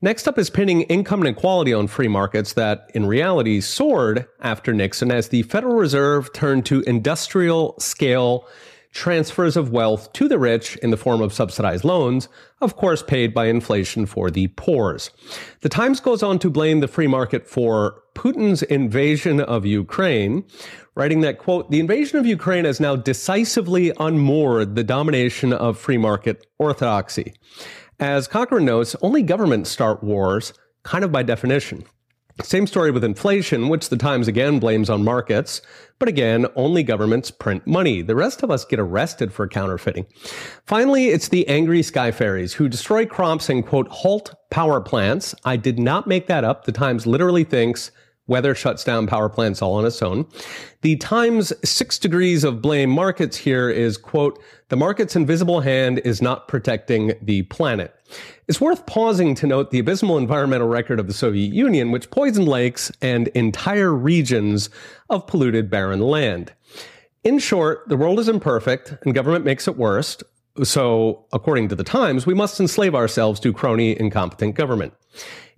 Next 0.00 0.26
up 0.26 0.38
is 0.38 0.50
pinning 0.50 0.82
income 0.82 1.22
inequality 1.22 1.72
on 1.72 1.86
free 1.86 2.08
markets 2.08 2.54
that 2.54 2.90
in 2.94 3.06
reality 3.06 3.60
soared 3.60 4.26
after 4.40 4.72
Nixon 4.72 5.10
as 5.10 5.28
the 5.28 5.42
Federal 5.42 5.76
Reserve 5.76 6.32
turned 6.32 6.66
to 6.66 6.82
industrial 6.82 7.78
scale 7.78 8.46
transfers 8.96 9.58
of 9.58 9.70
wealth 9.70 10.10
to 10.14 10.26
the 10.26 10.38
rich 10.38 10.76
in 10.76 10.90
the 10.90 10.96
form 10.96 11.20
of 11.20 11.32
subsidized 11.32 11.84
loans, 11.84 12.28
of 12.62 12.76
course 12.76 13.02
paid 13.02 13.34
by 13.34 13.46
inflation 13.46 14.06
for 14.06 14.30
the 14.30 14.48
poors. 14.48 15.10
The 15.60 15.68
Times 15.68 16.00
goes 16.00 16.22
on 16.22 16.38
to 16.38 16.48
blame 16.48 16.80
the 16.80 16.88
free 16.88 17.06
market 17.06 17.46
for 17.46 18.02
Putin's 18.14 18.62
invasion 18.62 19.40
of 19.40 19.66
Ukraine, 19.66 20.44
writing 20.96 21.20
that, 21.20 21.38
quote, 21.38 21.70
the 21.70 21.78
invasion 21.78 22.18
of 22.18 22.26
Ukraine 22.26 22.64
has 22.64 22.80
now 22.80 22.96
decisively 22.96 23.92
unmoored 24.00 24.74
the 24.74 24.82
domination 24.82 25.52
of 25.52 25.78
free 25.78 25.98
market 25.98 26.44
orthodoxy. 26.58 27.34
As 28.00 28.26
Cochrane 28.26 28.64
notes, 28.64 28.96
only 29.02 29.22
governments 29.22 29.70
start 29.70 30.02
wars, 30.02 30.52
kind 30.82 31.04
of 31.04 31.12
by 31.12 31.22
definition. 31.22 31.84
Same 32.42 32.66
story 32.66 32.90
with 32.90 33.02
inflation, 33.02 33.68
which 33.68 33.88
the 33.88 33.96
Times 33.96 34.28
again 34.28 34.58
blames 34.58 34.90
on 34.90 35.02
markets. 35.02 35.62
But 35.98 36.08
again, 36.08 36.46
only 36.54 36.82
governments 36.82 37.30
print 37.30 37.66
money. 37.66 38.02
The 38.02 38.14
rest 38.14 38.42
of 38.42 38.50
us 38.50 38.66
get 38.66 38.78
arrested 38.78 39.32
for 39.32 39.48
counterfeiting. 39.48 40.04
Finally, 40.66 41.08
it's 41.08 41.28
the 41.28 41.48
angry 41.48 41.82
sky 41.82 42.10
fairies 42.10 42.52
who 42.52 42.68
destroy 42.68 43.06
crops 43.06 43.48
and 43.48 43.66
quote, 43.66 43.88
halt 43.88 44.34
power 44.50 44.82
plants. 44.82 45.34
I 45.46 45.56
did 45.56 45.78
not 45.78 46.06
make 46.06 46.26
that 46.26 46.44
up. 46.44 46.64
The 46.66 46.72
Times 46.72 47.06
literally 47.06 47.44
thinks 47.44 47.90
weather 48.26 48.54
shuts 48.54 48.84
down 48.84 49.06
power 49.06 49.28
plants 49.28 49.62
all 49.62 49.74
on 49.74 49.86
its 49.86 50.02
own. 50.02 50.26
The 50.82 50.96
Times 50.96 51.52
six 51.68 51.98
degrees 51.98 52.44
of 52.44 52.62
blame 52.62 52.90
markets 52.90 53.36
here 53.36 53.70
is 53.70 53.96
quote, 53.96 54.42
the 54.68 54.76
market's 54.76 55.14
invisible 55.14 55.60
hand 55.60 56.00
is 56.00 56.20
not 56.20 56.48
protecting 56.48 57.14
the 57.22 57.42
planet. 57.42 57.94
It's 58.48 58.60
worth 58.60 58.86
pausing 58.86 59.34
to 59.36 59.46
note 59.46 59.70
the 59.70 59.78
abysmal 59.78 60.18
environmental 60.18 60.68
record 60.68 61.00
of 61.00 61.06
the 61.06 61.12
Soviet 61.12 61.52
Union, 61.52 61.90
which 61.90 62.10
poisoned 62.10 62.48
lakes 62.48 62.90
and 63.00 63.28
entire 63.28 63.92
regions 63.94 64.70
of 65.08 65.26
polluted 65.26 65.70
barren 65.70 66.00
land. 66.00 66.52
In 67.24 67.38
short, 67.38 67.88
the 67.88 67.96
world 67.96 68.20
is 68.20 68.28
imperfect 68.28 68.96
and 69.02 69.14
government 69.14 69.44
makes 69.44 69.66
it 69.66 69.76
worse. 69.76 70.18
So, 70.62 71.26
according 71.32 71.68
to 71.68 71.74
the 71.74 71.84
Times, 71.84 72.24
we 72.24 72.34
must 72.34 72.60
enslave 72.60 72.94
ourselves 72.94 73.40
to 73.40 73.52
crony 73.52 73.98
incompetent 73.98 74.54
government. 74.54 74.94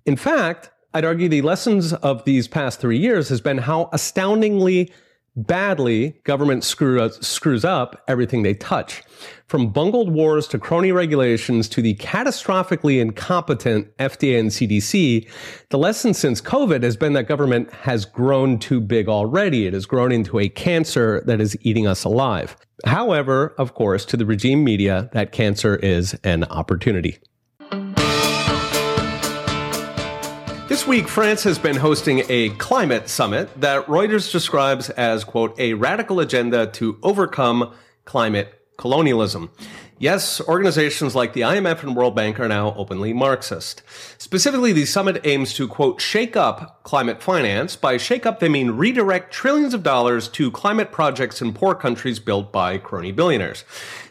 In 0.06 0.16
fact, 0.16 0.70
I'd 0.94 1.04
argue 1.04 1.28
the 1.28 1.42
lessons 1.42 1.92
of 1.92 2.24
these 2.24 2.48
past 2.48 2.80
three 2.80 2.96
years 2.96 3.28
has 3.28 3.42
been 3.42 3.58
how 3.58 3.90
astoundingly 3.92 4.90
badly 5.36 6.18
government 6.24 6.64
screw, 6.64 7.10
screws 7.10 7.62
up 7.62 8.02
everything 8.08 8.42
they 8.42 8.54
touch. 8.54 9.02
From 9.46 9.68
bungled 9.68 10.10
wars 10.10 10.48
to 10.48 10.58
crony 10.58 10.90
regulations 10.90 11.68
to 11.70 11.82
the 11.82 11.94
catastrophically 11.96 13.00
incompetent 13.00 13.94
FDA 13.98 14.40
and 14.40 14.48
CDC, 14.48 15.28
the 15.68 15.78
lesson 15.78 16.14
since 16.14 16.40
COVID 16.40 16.82
has 16.82 16.96
been 16.96 17.12
that 17.12 17.24
government 17.24 17.70
has 17.72 18.06
grown 18.06 18.58
too 18.58 18.80
big 18.80 19.08
already. 19.08 19.66
It 19.66 19.74
has 19.74 19.84
grown 19.84 20.10
into 20.10 20.38
a 20.38 20.48
cancer 20.48 21.22
that 21.26 21.40
is 21.40 21.56
eating 21.60 21.86
us 21.86 22.04
alive. 22.04 22.56
However, 22.86 23.54
of 23.58 23.74
course, 23.74 24.06
to 24.06 24.16
the 24.16 24.24
regime 24.24 24.64
media, 24.64 25.10
that 25.12 25.32
cancer 25.32 25.76
is 25.76 26.14
an 26.24 26.44
opportunity. 26.44 27.18
This 30.78 30.86
week, 30.86 31.08
France 31.08 31.42
has 31.42 31.58
been 31.58 31.74
hosting 31.74 32.22
a 32.28 32.50
climate 32.50 33.08
summit 33.08 33.50
that 33.60 33.84
Reuters 33.86 34.30
describes 34.30 34.90
as, 34.90 35.24
quote, 35.24 35.58
a 35.58 35.74
radical 35.74 36.20
agenda 36.20 36.68
to 36.68 37.00
overcome 37.02 37.74
climate 38.04 38.62
colonialism. 38.76 39.50
Yes, 39.98 40.40
organizations 40.40 41.16
like 41.16 41.32
the 41.32 41.40
IMF 41.40 41.82
and 41.82 41.96
World 41.96 42.14
Bank 42.14 42.38
are 42.38 42.46
now 42.46 42.74
openly 42.76 43.12
Marxist. 43.12 43.82
Specifically, 44.18 44.72
the 44.72 44.84
summit 44.84 45.20
aims 45.24 45.52
to, 45.54 45.66
quote, 45.66 46.00
shake 46.00 46.36
up 46.36 46.84
climate 46.84 47.20
finance. 47.20 47.74
By 47.74 47.96
shake 47.96 48.24
up, 48.24 48.38
they 48.38 48.48
mean 48.48 48.70
redirect 48.70 49.32
trillions 49.32 49.74
of 49.74 49.82
dollars 49.82 50.28
to 50.28 50.52
climate 50.52 50.92
projects 50.92 51.42
in 51.42 51.54
poor 51.54 51.74
countries 51.74 52.20
built 52.20 52.52
by 52.52 52.78
crony 52.78 53.10
billionaires. 53.10 53.64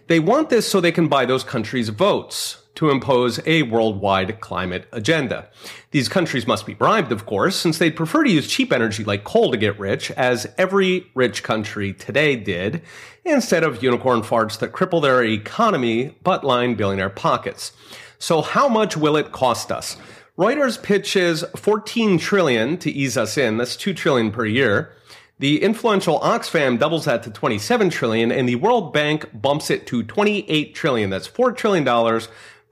They 0.07 0.19
want 0.19 0.49
this 0.49 0.69
so 0.69 0.81
they 0.81 0.91
can 0.91 1.07
buy 1.07 1.23
those 1.23 1.45
countries' 1.45 1.87
votes 1.87 2.66
to 2.77 2.91
impose 2.91 3.39
a 3.47 3.63
worldwide 3.63 4.39
climate 4.39 4.87
agenda. 4.91 5.49
These 5.89 6.09
countries 6.09 6.45
must 6.45 6.67
be 6.67 6.75
bribed, 6.75 7.11
of 7.11 7.25
course, 7.25 7.55
since 7.55 7.79
they'd 7.79 7.95
prefer 7.95 8.23
to 8.23 8.31
use 8.31 8.47
cheap 8.47 8.71
energy 8.71 9.03
like 9.03 9.23
coal 9.23 9.49
to 9.49 9.57
get 9.57 9.79
rich, 9.79 10.11
as 10.11 10.45
every 10.59 11.09
rich 11.15 11.41
country 11.41 11.91
today 11.91 12.35
did, 12.35 12.83
instead 13.25 13.63
of 13.63 13.81
unicorn 13.81 14.21
farts 14.21 14.59
that 14.59 14.73
cripple 14.73 15.01
their 15.01 15.23
economy 15.23 16.15
but 16.21 16.43
line 16.43 16.75
billionaire 16.75 17.09
pockets. 17.09 17.71
So 18.19 18.43
how 18.43 18.69
much 18.69 18.95
will 18.95 19.17
it 19.17 19.31
cost 19.31 19.71
us? 19.71 19.97
Reuters 20.37 20.81
pitches 20.81 21.43
14 21.55 22.19
trillion 22.19 22.77
to 22.77 22.91
ease 22.91 23.17
us 23.17 23.39
in. 23.39 23.57
That's 23.57 23.75
2 23.75 23.95
trillion 23.95 24.29
per 24.29 24.45
year. 24.45 24.93
The 25.39 25.63
influential 25.63 26.19
Oxfam 26.19 26.77
doubles 26.77 27.05
that 27.05 27.23
to 27.23 27.31
27 27.31 27.89
trillion 27.89 28.31
and 28.31 28.47
the 28.47 28.55
World 28.55 28.93
Bank 28.93 29.29
bumps 29.33 29.71
it 29.71 29.87
to 29.87 30.03
28 30.03 30.75
trillion. 30.75 31.09
That's 31.09 31.27
4 31.27 31.51
trillion 31.53 31.83
dollars 31.83 32.27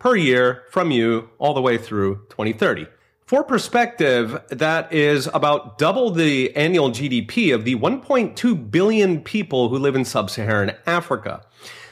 per 0.05 0.15
year 0.15 0.61
from 0.69 0.91
you 0.91 1.27
all 1.39 1.55
the 1.55 1.61
way 1.61 1.79
through 1.79 2.13
2030. 2.29 2.85
For 3.25 3.43
perspective, 3.43 4.39
that 4.49 4.93
is 4.93 5.25
about 5.33 5.79
double 5.79 6.11
the 6.11 6.55
annual 6.55 6.91
GDP 6.91 7.55
of 7.55 7.65
the 7.65 7.75
1.2 7.75 8.69
billion 8.69 9.21
people 9.21 9.69
who 9.69 9.79
live 9.79 9.95
in 9.95 10.05
sub-Saharan 10.05 10.73
Africa. 10.85 11.43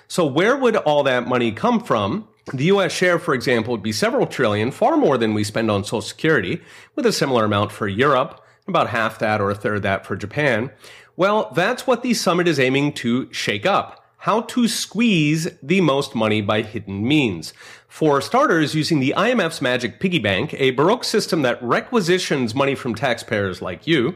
So 0.07 0.27
where 0.27 0.55
would 0.55 0.75
all 0.75 1.01
that 1.01 1.27
money 1.27 1.51
come 1.51 1.79
from? 1.79 2.27
The 2.53 2.65
US 2.65 2.91
share, 2.91 3.17
for 3.17 3.33
example, 3.33 3.71
would 3.71 3.81
be 3.81 3.91
several 3.91 4.27
trillion, 4.27 4.69
far 4.69 4.95
more 4.95 5.17
than 5.17 5.33
we 5.33 5.43
spend 5.43 5.71
on 5.71 5.83
Social 5.83 6.01
Security, 6.03 6.61
with 6.95 7.07
a 7.07 7.11
similar 7.11 7.45
amount 7.45 7.71
for 7.71 7.87
Europe, 7.87 8.45
about 8.67 8.89
half 8.89 9.17
that 9.17 9.41
or 9.41 9.49
a 9.49 9.55
third 9.55 9.81
that 9.81 10.05
for 10.05 10.15
Japan. 10.15 10.69
Well, 11.17 11.51
that's 11.55 11.87
what 11.87 12.03
the 12.03 12.13
summit 12.13 12.47
is 12.47 12.59
aiming 12.59 12.93
to 12.93 13.33
shake 13.33 13.65
up 13.65 14.02
how 14.23 14.39
to 14.39 14.69
squeeze 14.69 15.49
the 15.61 15.81
most 15.81 16.15
money 16.15 16.39
by 16.39 16.61
hidden 16.61 17.05
means. 17.05 17.53
For 17.89 18.21
starters, 18.21 18.73
using 18.73 19.01
the 19.01 19.13
IMF's 19.17 19.61
Magic 19.61 19.99
Piggy 19.99 20.17
Bank, 20.17 20.53
a 20.53 20.71
Baroque 20.71 21.03
system 21.03 21.41
that 21.41 21.61
requisitions 21.61 22.55
money 22.55 22.73
from 22.73 22.95
taxpayers 22.95 23.61
like 23.61 23.85
you 23.85 24.15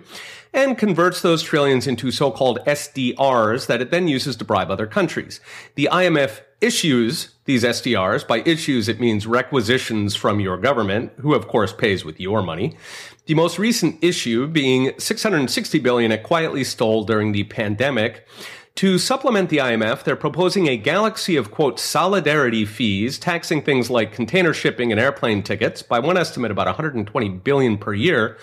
and 0.53 0.77
converts 0.77 1.21
those 1.21 1.43
trillions 1.43 1.87
into 1.87 2.09
so-called 2.09 2.59
SDRs 2.65 3.67
that 3.67 3.81
it 3.81 3.91
then 3.91 4.07
uses 4.07 4.37
to 4.37 4.45
bribe 4.45 4.71
other 4.71 4.87
countries. 4.87 5.41
The 5.75 5.89
IMF 5.91 6.39
issues 6.61 7.35
these 7.47 7.63
SDRs. 7.63 8.27
By 8.27 8.39
issues, 8.39 8.87
it 8.87 8.99
means 8.99 9.25
requisitions 9.25 10.15
from 10.15 10.39
your 10.39 10.57
government, 10.57 11.13
who 11.17 11.33
of 11.33 11.47
course 11.47 11.73
pays 11.73 12.05
with 12.05 12.19
your 12.19 12.43
money. 12.43 12.77
The 13.25 13.33
most 13.33 13.57
recent 13.57 14.03
issue 14.03 14.47
being 14.47 14.91
660 14.99 15.79
billion 15.79 16.11
it 16.11 16.23
quietly 16.23 16.63
stole 16.63 17.03
during 17.03 17.31
the 17.31 17.45
pandemic 17.45 18.27
to 18.77 18.99
supplement 18.99 19.49
the 19.49 19.57
IMF, 19.57 20.03
they're 20.03 20.15
proposing 20.15 20.67
a 20.67 20.77
galaxy 20.77 21.35
of, 21.35 21.49
quote, 21.49 21.79
solidarity 21.79 22.63
fees, 22.63 23.17
taxing 23.17 23.63
things 23.63 23.89
like 23.89 24.11
container 24.11 24.53
shipping 24.53 24.91
and 24.91 25.01
airplane 25.01 25.41
tickets 25.41 25.81
by 25.81 25.97
one 25.97 26.15
estimate 26.15 26.51
about 26.51 26.67
120 26.67 27.29
billion 27.29 27.77
per 27.79 27.93
year 27.93 28.37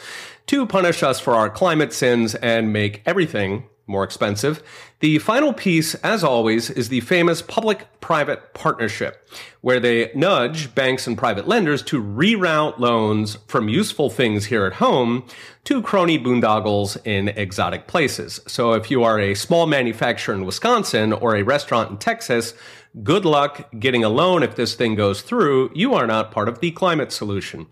to 0.46 0.66
punish 0.66 1.04
us 1.04 1.20
for 1.20 1.34
our 1.34 1.48
climate 1.48 1.92
sins 1.92 2.34
and 2.34 2.72
make 2.72 3.00
everything 3.06 3.64
more 3.86 4.04
expensive. 4.04 4.62
The 5.00 5.18
final 5.18 5.52
piece, 5.52 5.94
as 5.96 6.24
always, 6.24 6.70
is 6.70 6.88
the 6.88 7.00
famous 7.00 7.42
public-private 7.42 8.54
partnership, 8.54 9.28
where 9.60 9.78
they 9.78 10.10
nudge 10.14 10.74
banks 10.74 11.06
and 11.06 11.18
private 11.18 11.46
lenders 11.46 11.82
to 11.82 12.02
reroute 12.02 12.78
loans 12.78 13.36
from 13.46 13.68
useful 13.68 14.08
things 14.08 14.46
here 14.46 14.64
at 14.64 14.74
home 14.74 15.26
to 15.64 15.82
crony 15.82 16.18
boondoggles 16.18 16.96
in 17.06 17.28
exotic 17.28 17.86
places. 17.86 18.40
So 18.46 18.72
if 18.72 18.90
you 18.90 19.04
are 19.04 19.20
a 19.20 19.34
small 19.34 19.66
manufacturer 19.66 20.34
in 20.34 20.46
Wisconsin 20.46 21.12
or 21.12 21.36
a 21.36 21.42
restaurant 21.42 21.90
in 21.90 21.98
Texas, 21.98 22.54
good 23.02 23.24
luck 23.24 23.68
getting 23.78 24.04
a 24.04 24.08
loan 24.08 24.42
if 24.42 24.54
this 24.54 24.74
thing 24.74 24.94
goes 24.94 25.22
through. 25.22 25.70
You 25.74 25.94
are 25.94 26.06
not 26.06 26.30
part 26.30 26.48
of 26.48 26.60
the 26.60 26.70
climate 26.70 27.12
solution. 27.12 27.66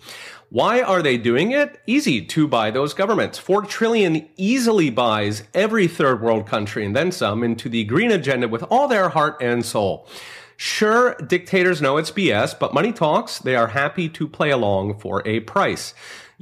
Why 0.50 0.82
are 0.82 1.00
they 1.00 1.16
doing 1.16 1.52
it? 1.52 1.80
Easy 1.86 2.20
to 2.26 2.48
buy 2.48 2.70
those 2.70 2.92
governments. 2.92 3.38
4 3.38 3.62
trillion 3.62 4.28
easily 4.36 4.90
buys 4.90 5.44
every 5.54 5.86
third 5.86 6.20
world 6.20 6.46
country 6.46 6.84
and 6.84 6.94
then 6.94 7.12
some 7.12 7.42
into 7.42 7.68
the 7.68 7.84
green 7.84 8.10
agenda 8.10 8.48
with 8.48 8.64
all 8.64 8.88
their 8.88 9.10
heart 9.10 9.36
and 9.40 9.64
soul. 9.64 10.08
Sure, 10.56 11.14
dictators 11.14 11.80
know 11.82 11.96
it's 11.96 12.10
BS, 12.10 12.58
but 12.58 12.74
money 12.74 12.92
talks. 12.92 13.38
They 13.38 13.56
are 13.56 13.68
happy 13.68 14.08
to 14.10 14.28
play 14.28 14.50
along 14.50 14.98
for 14.98 15.26
a 15.26 15.40
price. 15.40 15.94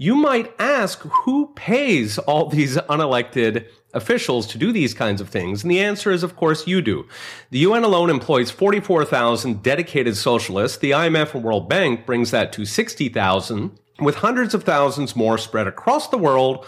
You 0.03 0.15
might 0.15 0.55
ask 0.59 1.01
who 1.01 1.53
pays 1.57 2.17
all 2.17 2.49
these 2.49 2.79
unelected 2.79 3.67
officials 3.93 4.47
to 4.47 4.57
do 4.57 4.73
these 4.73 4.95
kinds 4.95 5.21
of 5.21 5.29
things? 5.29 5.63
And 5.63 5.71
the 5.71 5.81
answer 5.81 6.11
is, 6.11 6.23
of 6.23 6.37
course, 6.37 6.67
you 6.67 6.81
do. 6.81 7.07
The 7.51 7.59
UN 7.59 7.85
alone 7.85 8.09
employs 8.09 8.51
44,000 8.51 9.63
dedicated 9.63 10.17
socialists. 10.17 10.79
The 10.79 10.93
IMF 10.93 11.35
and 11.35 11.45
World 11.45 11.69
Bank 11.69 12.07
brings 12.07 12.31
that 12.31 12.51
to 12.55 12.65
60,000 12.65 13.79
with 14.01 14.15
hundreds 14.15 14.55
of 14.55 14.65
thousands 14.65 15.15
more 15.15 15.37
spread 15.37 15.67
across 15.67 16.09
the 16.09 16.17
world, 16.17 16.65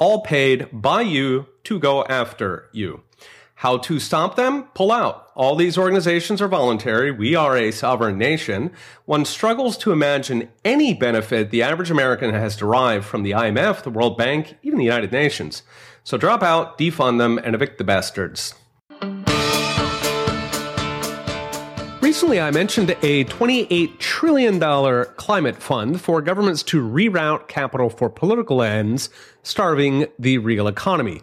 all 0.00 0.22
paid 0.22 0.68
by 0.72 1.02
you 1.02 1.46
to 1.62 1.78
go 1.78 2.04
after 2.06 2.68
you. 2.72 3.02
How 3.62 3.76
to 3.76 4.00
stop 4.00 4.34
them? 4.34 4.64
Pull 4.74 4.90
out. 4.90 5.30
All 5.36 5.54
these 5.54 5.78
organizations 5.78 6.42
are 6.42 6.48
voluntary. 6.48 7.12
We 7.12 7.36
are 7.36 7.56
a 7.56 7.70
sovereign 7.70 8.18
nation. 8.18 8.72
One 9.04 9.24
struggles 9.24 9.78
to 9.78 9.92
imagine 9.92 10.48
any 10.64 10.94
benefit 10.94 11.52
the 11.52 11.62
average 11.62 11.88
American 11.88 12.34
has 12.34 12.56
derived 12.56 13.04
from 13.04 13.22
the 13.22 13.30
IMF, 13.30 13.84
the 13.84 13.90
World 13.90 14.18
Bank, 14.18 14.56
even 14.64 14.80
the 14.80 14.84
United 14.84 15.12
Nations. 15.12 15.62
So 16.02 16.18
drop 16.18 16.42
out, 16.42 16.76
defund 16.76 17.18
them, 17.18 17.38
and 17.38 17.54
evict 17.54 17.78
the 17.78 17.84
bastards. 17.84 18.56
Recently, 22.00 22.40
I 22.40 22.50
mentioned 22.50 22.90
a 22.90 23.24
$28 23.26 23.96
trillion 24.00 24.58
climate 25.14 25.62
fund 25.62 26.00
for 26.00 26.20
governments 26.20 26.64
to 26.64 26.82
reroute 26.82 27.46
capital 27.46 27.90
for 27.90 28.10
political 28.10 28.60
ends, 28.60 29.08
starving 29.44 30.06
the 30.18 30.38
real 30.38 30.66
economy. 30.66 31.22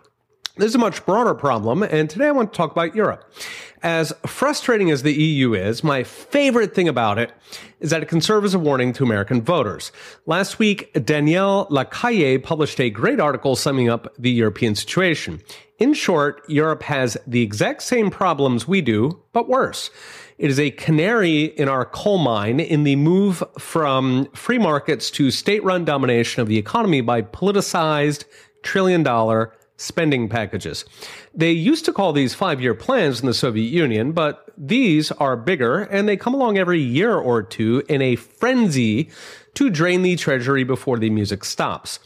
This 0.60 0.72
is 0.72 0.76
a 0.76 0.80
much 0.80 1.06
broader 1.06 1.34
problem, 1.34 1.84
and 1.84 2.10
today 2.10 2.28
I 2.28 2.32
want 2.32 2.52
to 2.52 2.58
talk 2.58 2.74
about 2.74 2.94
Europe. 2.94 3.32
As 3.82 4.12
frustrating 4.26 4.92
as 4.92 5.04
the 5.04 5.14
EU 5.14 5.54
is, 5.54 5.86
my 5.86 6.04
favorite 6.04 6.76
thing 6.76 6.90
about 6.90 7.18
it 7.18 7.32
is 7.80 7.92
that 7.92 8.04
it 8.04 8.10
can 8.10 8.20
serve 8.20 8.44
as 8.44 8.54
a 8.54 8.60
warning 8.60 8.92
to 8.92 9.06
American 9.06 9.42
voters. 9.42 9.94
Last 10.26 10.60
week, 10.60 10.92
Daniel 11.06 11.66
Lacalle 11.72 12.44
published 12.44 12.82
a 12.82 12.90
great 12.90 13.22
article 13.22 13.56
summing 13.56 13.88
up 13.88 14.14
the 14.20 14.32
European 14.32 14.76
situation. 14.76 15.40
In 15.78 15.94
short, 15.94 16.42
Europe 16.50 16.84
has 16.84 17.16
the 17.26 17.42
exact 17.42 17.82
same 17.82 18.10
problems 18.10 18.68
we 18.68 18.82
do, 18.82 19.18
but 19.32 19.48
worse. 19.48 19.92
It 20.38 20.52
is 20.52 20.60
a 20.60 20.72
canary 20.72 21.46
in 21.46 21.70
our 21.70 21.86
coal 21.86 22.18
mine 22.18 22.60
in 22.60 22.84
the 22.84 22.98
move 22.98 23.42
from 23.58 24.28
free 24.36 24.60
markets 24.60 25.10
to 25.12 25.32
state 25.32 25.64
run 25.64 25.86
domination 25.86 26.42
of 26.42 26.50
the 26.50 26.58
economy 26.58 27.00
by 27.00 27.22
politicized 27.22 28.26
trillion 28.62 29.04
dollar 29.04 29.54
spending 29.80 30.28
packages. 30.28 30.84
They 31.34 31.52
used 31.52 31.86
to 31.86 31.94
call 31.94 32.12
these 32.12 32.36
five 32.36 32.62
year 32.62 32.76
plans 32.76 33.22
in 33.22 33.28
the 33.28 33.34
Soviet 33.34 33.72
Union, 33.72 34.12
but 34.12 34.46
these 34.58 35.12
are 35.14 35.38
bigger 35.38 35.84
and 35.84 36.08
they 36.08 36.18
come 36.18 36.34
along 36.34 36.58
every 36.58 36.82
year 36.82 37.16
or 37.16 37.42
two 37.42 37.84
in 37.88 38.02
a 38.02 38.18
frenzy 38.18 39.10
to 39.54 39.70
drain 39.70 40.02
the 40.02 40.18
treasury 40.18 40.64
before 40.64 40.98
the 40.98 41.10
music 41.10 41.46
stops. 41.46 42.00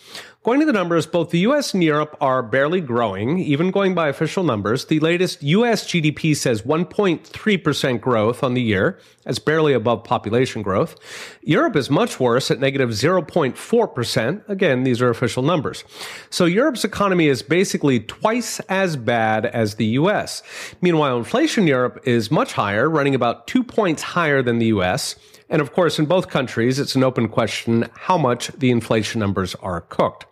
Going 0.44 0.60
to 0.60 0.66
the 0.66 0.74
numbers, 0.74 1.06
both 1.06 1.30
the 1.30 1.40
US 1.40 1.74
and 1.74 1.82
Europe 1.82 2.18
are 2.20 2.44
barely 2.44 2.82
growing, 2.82 3.40
even 3.40 3.72
going 3.72 3.96
by 3.96 4.10
official 4.10 4.44
numbers. 4.44 4.84
The 4.84 5.00
latest 5.00 5.42
US 5.42 5.86
GDP 5.88 6.36
says 6.36 6.64
1.3% 6.64 8.02
growth 8.02 8.44
on 8.44 8.54
the 8.54 8.62
year. 8.62 9.00
That's 9.24 9.40
barely 9.40 9.72
above 9.72 10.04
population 10.04 10.62
growth. 10.62 10.98
Europe 11.44 11.78
is 11.78 11.90
much 11.90 12.20
worse 12.20 12.52
at 12.52 12.60
negative 12.60 12.90
0.4%. 12.90 14.50
Again, 14.50 14.84
these 14.84 15.02
are 15.02 15.10
official 15.10 15.44
numbers. 15.44 15.86
So 16.30 16.44
Europe's 16.44 16.84
economy 16.84 17.30
is 17.30 17.42
basically 17.42 18.02
twice 18.02 18.60
as 18.68 18.98
bad 18.98 19.46
as 19.46 19.76
the 19.76 19.86
US. 19.86 20.44
Meanwhile, 20.82 21.20
inflation 21.20 21.64
in 21.64 21.68
Europe 21.70 22.02
is 22.04 22.30
much 22.30 22.52
higher, 22.52 22.90
running 22.90 23.16
about 23.16 23.48
two 23.48 23.64
points 23.64 24.02
higher 24.02 24.42
than 24.42 24.60
the 24.60 24.66
US. 24.66 25.16
And 25.54 25.62
of 25.62 25.72
course, 25.72 26.00
in 26.00 26.08
both 26.08 26.30
countries, 26.30 26.80
it's 26.80 26.96
an 26.96 27.04
open 27.04 27.30
question 27.30 27.88
how 27.94 28.18
much 28.18 28.48
the 28.48 28.72
inflation 28.72 29.20
numbers 29.20 29.54
are 29.56 29.82
cooked. 29.82 30.26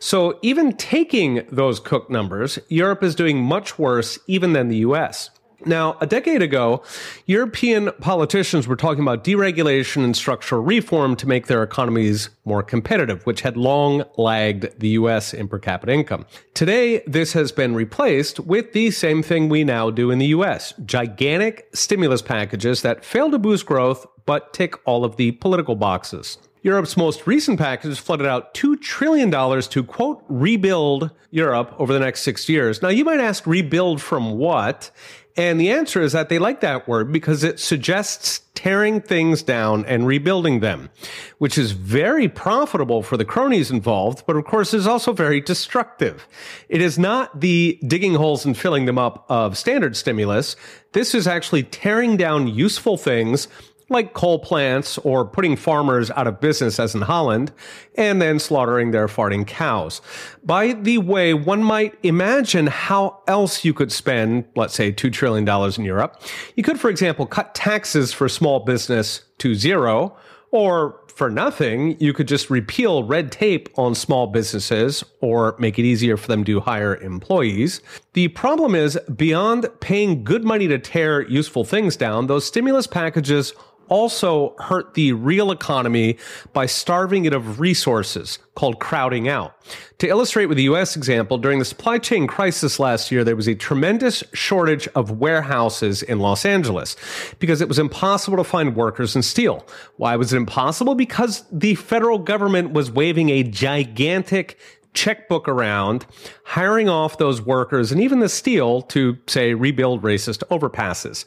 So 0.00 0.40
even 0.42 0.72
taking 0.76 1.46
those 1.52 1.78
cooked 1.78 2.10
numbers, 2.10 2.58
Europe 2.68 3.04
is 3.04 3.14
doing 3.14 3.40
much 3.40 3.78
worse 3.78 4.18
even 4.26 4.54
than 4.54 4.66
the 4.66 4.78
US. 4.78 5.30
Now, 5.64 5.96
a 6.00 6.06
decade 6.06 6.42
ago, 6.42 6.82
European 7.26 7.92
politicians 8.00 8.66
were 8.66 8.76
talking 8.76 9.02
about 9.02 9.22
deregulation 9.22 10.02
and 10.02 10.16
structural 10.16 10.62
reform 10.62 11.14
to 11.16 11.28
make 11.28 11.46
their 11.46 11.62
economies 11.62 12.28
more 12.44 12.62
competitive, 12.62 13.24
which 13.24 13.42
had 13.42 13.56
long 13.56 14.02
lagged 14.18 14.80
the 14.80 14.90
US 14.90 15.32
in 15.32 15.46
per 15.46 15.60
capita 15.60 15.92
income. 15.92 16.26
Today, 16.54 17.02
this 17.06 17.32
has 17.34 17.52
been 17.52 17.74
replaced 17.74 18.40
with 18.40 18.72
the 18.72 18.90
same 18.90 19.22
thing 19.22 19.48
we 19.48 19.62
now 19.62 19.90
do 19.90 20.10
in 20.10 20.18
the 20.18 20.26
US 20.26 20.74
gigantic 20.84 21.68
stimulus 21.72 22.20
packages 22.20 22.82
that 22.82 23.04
fail 23.04 23.30
to 23.30 23.38
boost 23.38 23.64
growth 23.64 24.06
but 24.26 24.52
tick 24.52 24.74
all 24.84 25.04
of 25.04 25.16
the 25.16 25.32
political 25.32 25.76
boxes. 25.76 26.38
Europe's 26.62 26.96
most 26.96 27.28
recent 27.28 27.60
package 27.60 27.98
flooded 28.00 28.26
out 28.26 28.52
$2 28.54 28.80
trillion 28.80 29.30
to, 29.30 29.84
quote, 29.84 30.24
rebuild 30.28 31.10
Europe 31.30 31.72
over 31.78 31.92
the 31.92 32.00
next 32.00 32.22
six 32.22 32.48
years. 32.48 32.82
Now, 32.82 32.88
you 32.88 33.04
might 33.04 33.20
ask, 33.20 33.46
rebuild 33.46 34.02
from 34.02 34.36
what? 34.36 34.90
And 35.36 35.60
the 35.60 35.70
answer 35.70 36.00
is 36.00 36.12
that 36.12 36.28
they 36.28 36.38
like 36.38 36.62
that 36.62 36.88
word 36.88 37.12
because 37.12 37.44
it 37.44 37.60
suggests 37.60 38.40
tearing 38.54 39.00
things 39.02 39.42
down 39.42 39.84
and 39.84 40.06
rebuilding 40.06 40.60
them, 40.60 40.90
which 41.38 41.56
is 41.56 41.72
very 41.72 42.26
profitable 42.26 43.02
for 43.02 43.16
the 43.16 43.24
cronies 43.24 43.70
involved, 43.70 44.24
but 44.26 44.34
of 44.34 44.44
course 44.46 44.72
is 44.72 44.86
also 44.86 45.12
very 45.12 45.40
destructive. 45.40 46.26
It 46.68 46.80
is 46.80 46.98
not 46.98 47.40
the 47.40 47.78
digging 47.86 48.14
holes 48.14 48.44
and 48.44 48.56
filling 48.56 48.86
them 48.86 48.98
up 48.98 49.26
of 49.28 49.58
standard 49.58 49.94
stimulus. 49.94 50.56
This 50.92 51.14
is 51.14 51.28
actually 51.28 51.64
tearing 51.64 52.16
down 52.16 52.48
useful 52.48 52.96
things 52.96 53.46
like 53.88 54.14
coal 54.14 54.38
plants 54.38 54.98
or 54.98 55.24
putting 55.24 55.56
farmers 55.56 56.10
out 56.12 56.26
of 56.26 56.40
business, 56.40 56.80
as 56.80 56.94
in 56.94 57.02
Holland, 57.02 57.52
and 57.96 58.20
then 58.20 58.38
slaughtering 58.38 58.90
their 58.90 59.06
farting 59.06 59.46
cows. 59.46 60.00
By 60.44 60.72
the 60.72 60.98
way, 60.98 61.34
one 61.34 61.62
might 61.62 61.96
imagine 62.02 62.66
how 62.66 63.22
else 63.28 63.64
you 63.64 63.72
could 63.72 63.92
spend, 63.92 64.44
let's 64.56 64.74
say, 64.74 64.92
$2 64.92 65.12
trillion 65.12 65.48
in 65.48 65.84
Europe. 65.84 66.20
You 66.56 66.62
could, 66.62 66.80
for 66.80 66.90
example, 66.90 67.26
cut 67.26 67.54
taxes 67.54 68.12
for 68.12 68.28
small 68.28 68.60
business 68.60 69.22
to 69.38 69.54
zero, 69.54 70.16
or 70.50 71.00
for 71.08 71.30
nothing, 71.30 71.98
you 71.98 72.12
could 72.12 72.28
just 72.28 72.50
repeal 72.50 73.02
red 73.02 73.32
tape 73.32 73.70
on 73.78 73.94
small 73.94 74.26
businesses 74.26 75.02
or 75.22 75.56
make 75.58 75.78
it 75.78 75.82
easier 75.82 76.16
for 76.16 76.28
them 76.28 76.44
to 76.44 76.60
hire 76.60 76.96
employees. 76.96 77.80
The 78.12 78.28
problem 78.28 78.74
is, 78.74 78.98
beyond 79.16 79.66
paying 79.80 80.24
good 80.24 80.44
money 80.44 80.68
to 80.68 80.78
tear 80.78 81.22
useful 81.26 81.64
things 81.64 81.96
down, 81.96 82.26
those 82.26 82.44
stimulus 82.44 82.86
packages 82.86 83.54
also 83.88 84.54
hurt 84.58 84.94
the 84.94 85.12
real 85.12 85.50
economy 85.50 86.18
by 86.52 86.66
starving 86.66 87.24
it 87.24 87.32
of 87.32 87.60
resources 87.60 88.38
called 88.54 88.80
crowding 88.80 89.28
out. 89.28 89.54
To 89.98 90.08
illustrate 90.08 90.46
with 90.46 90.56
the 90.56 90.64
US 90.64 90.96
example, 90.96 91.38
during 91.38 91.58
the 91.58 91.64
supply 91.64 91.98
chain 91.98 92.26
crisis 92.26 92.78
last 92.78 93.12
year, 93.12 93.22
there 93.22 93.36
was 93.36 93.48
a 93.48 93.54
tremendous 93.54 94.24
shortage 94.32 94.88
of 94.88 95.10
warehouses 95.10 96.02
in 96.02 96.18
Los 96.18 96.44
Angeles 96.44 96.96
because 97.38 97.60
it 97.60 97.68
was 97.68 97.78
impossible 97.78 98.36
to 98.38 98.44
find 98.44 98.76
workers 98.76 99.14
in 99.14 99.22
steel. 99.22 99.66
Why 99.96 100.16
was 100.16 100.32
it 100.32 100.36
impossible? 100.36 100.94
Because 100.94 101.44
the 101.52 101.74
federal 101.74 102.18
government 102.18 102.72
was 102.72 102.90
waving 102.90 103.30
a 103.30 103.42
gigantic 103.42 104.58
checkbook 104.96 105.46
around, 105.46 106.06
hiring 106.42 106.88
off 106.88 107.18
those 107.18 107.40
workers 107.40 107.92
and 107.92 108.00
even 108.00 108.18
the 108.18 108.28
steel 108.28 108.82
to, 108.82 109.16
say, 109.28 109.54
rebuild 109.54 110.02
racist 110.02 110.42
overpasses. 110.50 111.24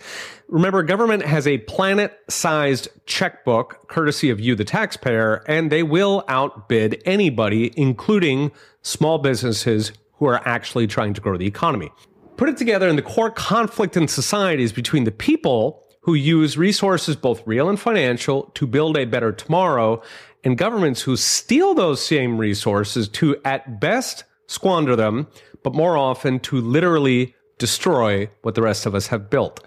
Remember, 0.50 0.84
government 0.84 1.24
has 1.24 1.48
a 1.48 1.60
planet 1.60 2.20
sized 2.28 2.90
checkbook, 3.06 3.88
courtesy 3.88 4.30
of 4.30 4.40
you, 4.40 4.56
the 4.56 4.66
taxpayer, 4.66 5.44
and 5.48 5.72
they 5.72 5.84
will 5.84 6.26
outbid 6.28 7.02
anybody, 7.06 7.72
including 7.78 8.52
small 8.82 9.20
businesses 9.20 9.94
who 10.16 10.26
are 10.26 10.46
actually 10.46 10.88
trying 10.88 11.14
to 11.14 11.22
grow 11.22 11.38
the 11.38 11.48
economy. 11.48 11.92
Put 12.36 12.50
it 12.50 12.58
together, 12.58 12.90
and 12.90 12.98
the 12.98 13.04
core 13.04 13.32
conflict 13.32 13.96
in 13.96 14.08
society 14.08 14.64
is 14.64 14.74
between 14.74 15.04
the 15.04 15.12
people 15.12 15.86
who 16.02 16.14
use 16.16 16.58
resources, 16.58 17.16
both 17.16 17.46
real 17.46 17.70
and 17.70 17.80
financial, 17.80 18.44
to 18.56 18.66
build 18.66 18.98
a 18.98 19.06
better 19.06 19.32
tomorrow, 19.32 20.02
and 20.44 20.58
governments 20.58 21.02
who 21.02 21.16
steal 21.18 21.74
those 21.74 22.02
same 22.02 22.38
resources 22.38 23.08
to, 23.10 23.38
at 23.44 23.80
best, 23.80 24.24
squander 24.48 24.96
them, 24.96 25.28
but 25.64 25.76
more 25.76 25.98
often 25.98 26.40
to 26.40 26.60
literally 26.60 27.36
destroy 27.58 28.30
what 28.42 28.56
the 28.56 28.62
rest 28.62 28.86
of 28.86 28.96
us 28.96 29.08
have 29.08 29.30
built. 29.30 29.64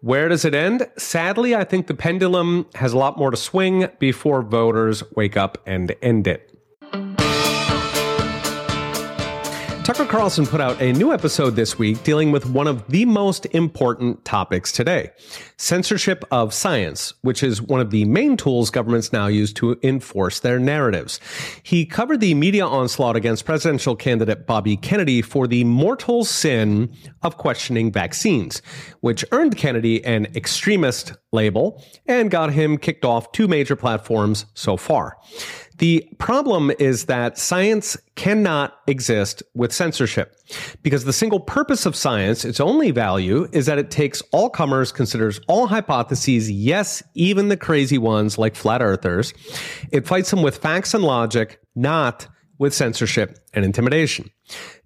Where 0.00 0.28
does 0.28 0.44
it 0.44 0.54
end? 0.54 0.86
Sadly, 0.98 1.54
I 1.54 1.64
think 1.64 1.86
the 1.86 1.94
pendulum 1.94 2.66
has 2.74 2.92
a 2.92 2.98
lot 2.98 3.16
more 3.16 3.30
to 3.30 3.36
swing 3.36 3.88
before 3.98 4.42
voters 4.42 5.02
wake 5.14 5.36
up 5.36 5.58
and 5.66 5.94
end 6.02 6.26
it. 6.26 6.52
Tucker 9.86 10.04
Carlson 10.04 10.44
put 10.44 10.60
out 10.60 10.82
a 10.82 10.92
new 10.94 11.12
episode 11.12 11.54
this 11.54 11.78
week 11.78 12.02
dealing 12.02 12.32
with 12.32 12.44
one 12.44 12.66
of 12.66 12.84
the 12.88 13.04
most 13.04 13.46
important 13.52 14.24
topics 14.24 14.72
today 14.72 15.12
censorship 15.58 16.24
of 16.32 16.52
science, 16.52 17.14
which 17.22 17.42
is 17.42 17.62
one 17.62 17.80
of 17.80 17.90
the 17.90 18.04
main 18.04 18.36
tools 18.36 18.68
governments 18.68 19.12
now 19.12 19.28
use 19.28 19.52
to 19.52 19.78
enforce 19.84 20.40
their 20.40 20.58
narratives. 20.58 21.20
He 21.62 21.86
covered 21.86 22.18
the 22.20 22.34
media 22.34 22.66
onslaught 22.66 23.14
against 23.14 23.44
presidential 23.44 23.94
candidate 23.94 24.44
Bobby 24.44 24.76
Kennedy 24.76 25.22
for 25.22 25.46
the 25.46 25.62
mortal 25.62 26.24
sin 26.24 26.92
of 27.22 27.36
questioning 27.36 27.92
vaccines, 27.92 28.60
which 29.00 29.24
earned 29.30 29.56
Kennedy 29.56 30.04
an 30.04 30.26
extremist 30.34 31.14
label 31.32 31.82
and 32.06 32.30
got 32.30 32.52
him 32.52 32.76
kicked 32.76 33.04
off 33.04 33.30
two 33.32 33.46
major 33.46 33.76
platforms 33.76 34.46
so 34.54 34.76
far. 34.76 35.16
The 35.78 36.08
problem 36.18 36.70
is 36.78 37.04
that 37.04 37.38
science 37.38 37.96
cannot 38.14 38.78
exist 38.86 39.42
with 39.54 39.72
censorship 39.72 40.36
because 40.82 41.04
the 41.04 41.12
single 41.12 41.40
purpose 41.40 41.84
of 41.86 41.94
science, 41.94 42.44
its 42.44 42.60
only 42.60 42.90
value, 42.90 43.48
is 43.52 43.66
that 43.66 43.78
it 43.78 43.90
takes 43.90 44.22
all 44.32 44.48
comers, 44.48 44.90
considers 44.92 45.40
all 45.48 45.66
hypotheses, 45.66 46.50
yes, 46.50 47.02
even 47.14 47.48
the 47.48 47.56
crazy 47.56 47.98
ones 47.98 48.38
like 48.38 48.56
flat 48.56 48.80
earthers. 48.80 49.34
It 49.92 50.06
fights 50.06 50.30
them 50.30 50.42
with 50.42 50.56
facts 50.56 50.94
and 50.94 51.04
logic, 51.04 51.60
not 51.74 52.26
with 52.58 52.72
censorship 52.72 53.38
and 53.52 53.64
intimidation. 53.64 54.30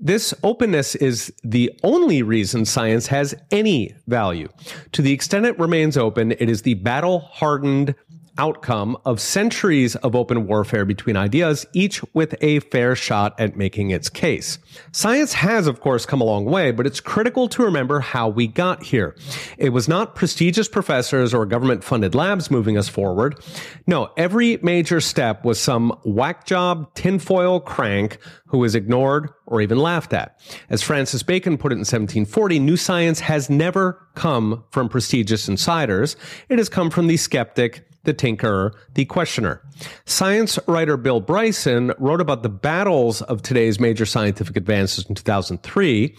This 0.00 0.34
openness 0.42 0.94
is 0.96 1.32
the 1.44 1.70
only 1.84 2.22
reason 2.22 2.64
science 2.64 3.06
has 3.06 3.34
any 3.52 3.94
value. 4.08 4.48
To 4.92 5.02
the 5.02 5.12
extent 5.12 5.46
it 5.46 5.58
remains 5.58 5.96
open, 5.96 6.32
it 6.32 6.48
is 6.48 6.62
the 6.62 6.74
battle 6.74 7.20
hardened 7.20 7.94
outcome 8.40 8.96
of 9.04 9.20
centuries 9.20 9.96
of 9.96 10.16
open 10.16 10.46
warfare 10.46 10.86
between 10.86 11.14
ideas, 11.14 11.66
each 11.74 12.02
with 12.14 12.34
a 12.40 12.60
fair 12.60 12.96
shot 12.96 13.38
at 13.38 13.54
making 13.54 13.90
its 13.90 14.08
case. 14.08 14.58
Science 14.92 15.34
has, 15.34 15.66
of 15.66 15.80
course, 15.80 16.06
come 16.06 16.22
a 16.22 16.24
long 16.24 16.46
way, 16.46 16.70
but 16.70 16.86
it's 16.86 17.00
critical 17.00 17.48
to 17.48 17.62
remember 17.62 18.00
how 18.00 18.30
we 18.30 18.46
got 18.46 18.82
here. 18.82 19.14
It 19.58 19.74
was 19.74 19.88
not 19.88 20.14
prestigious 20.14 20.68
professors 20.68 21.34
or 21.34 21.44
government 21.44 21.84
funded 21.84 22.14
labs 22.14 22.50
moving 22.50 22.78
us 22.78 22.88
forward. 22.88 23.38
No, 23.86 24.10
every 24.16 24.56
major 24.62 25.02
step 25.02 25.44
was 25.44 25.60
some 25.60 25.94
whack 26.06 26.46
job 26.46 26.94
tinfoil 26.94 27.60
crank 27.60 28.16
who 28.46 28.58
was 28.58 28.74
ignored 28.74 29.28
or 29.46 29.60
even 29.60 29.78
laughed 29.78 30.14
at. 30.14 30.40
As 30.70 30.82
Francis 30.82 31.22
Bacon 31.22 31.58
put 31.58 31.72
it 31.72 31.74
in 31.74 31.80
1740, 31.80 32.58
new 32.58 32.78
science 32.78 33.20
has 33.20 33.50
never 33.50 34.08
come 34.14 34.64
from 34.70 34.88
prestigious 34.88 35.46
insiders. 35.46 36.16
It 36.48 36.58
has 36.58 36.70
come 36.70 36.88
from 36.88 37.06
the 37.06 37.18
skeptic, 37.18 37.84
the 38.04 38.14
tinkerer, 38.14 38.72
the 38.94 39.04
questioner. 39.04 39.62
Science 40.06 40.58
writer 40.66 40.96
Bill 40.96 41.20
Bryson 41.20 41.92
wrote 41.98 42.20
about 42.20 42.42
the 42.42 42.48
battles 42.48 43.22
of 43.22 43.42
today's 43.42 43.78
major 43.78 44.06
scientific 44.06 44.56
advances 44.56 45.06
in 45.06 45.14
2003. 45.14 46.14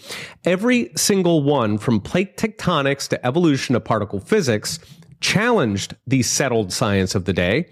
Every 0.46 0.92
single 0.96 1.44
one, 1.44 1.78
from 1.78 2.00
plate 2.00 2.38
tectonics 2.38 3.08
to 3.10 3.26
evolution 3.26 3.74
to 3.74 3.80
particle 3.80 4.20
physics, 4.20 4.80
challenged 5.22 5.96
the 6.08 6.24
settled 6.24 6.74
science 6.74 7.16
of 7.16 7.26
the 7.26 7.34
day. 7.34 7.68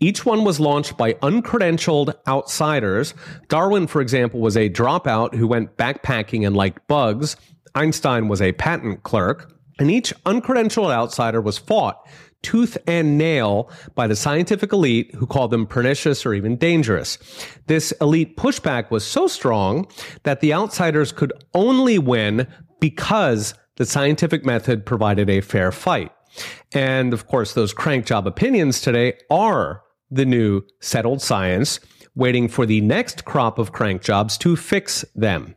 Each 0.00 0.24
one 0.24 0.44
was 0.44 0.60
launched 0.60 0.96
by 0.96 1.14
uncredentialed 1.14 2.14
outsiders. 2.28 3.14
Darwin, 3.48 3.86
for 3.86 4.00
example, 4.00 4.40
was 4.40 4.56
a 4.56 4.70
dropout 4.70 5.34
who 5.34 5.48
went 5.48 5.76
backpacking 5.76 6.46
and 6.46 6.54
liked 6.54 6.86
bugs. 6.88 7.36
Einstein 7.74 8.28
was 8.28 8.42
a 8.42 8.52
patent 8.52 9.02
clerk. 9.02 9.52
And 9.78 9.90
each 9.90 10.12
uncredentialed 10.24 10.92
outsider 10.92 11.40
was 11.40 11.56
fought 11.56 12.06
tooth 12.42 12.76
and 12.86 13.18
nail 13.18 13.70
by 13.94 14.06
the 14.06 14.16
scientific 14.16 14.72
elite 14.72 15.14
who 15.14 15.26
called 15.26 15.50
them 15.50 15.66
pernicious 15.66 16.24
or 16.24 16.34
even 16.34 16.56
dangerous. 16.56 17.18
This 17.66 17.92
elite 18.00 18.36
pushback 18.36 18.90
was 18.90 19.04
so 19.04 19.26
strong 19.26 19.86
that 20.22 20.40
the 20.40 20.54
outsiders 20.54 21.12
could 21.12 21.32
only 21.54 21.98
win 21.98 22.46
because 22.80 23.54
the 23.76 23.86
scientific 23.86 24.44
method 24.44 24.84
provided 24.84 25.30
a 25.30 25.40
fair 25.40 25.72
fight. 25.72 26.12
And 26.72 27.12
of 27.12 27.26
course, 27.26 27.54
those 27.54 27.72
crank 27.72 28.06
job 28.06 28.26
opinions 28.26 28.80
today 28.80 29.14
are 29.30 29.82
the 30.10 30.24
new 30.24 30.62
settled 30.80 31.22
science, 31.22 31.80
waiting 32.14 32.48
for 32.48 32.66
the 32.66 32.80
next 32.80 33.24
crop 33.24 33.58
of 33.58 33.72
crank 33.72 34.02
jobs 34.02 34.36
to 34.38 34.56
fix 34.56 35.04
them. 35.14 35.54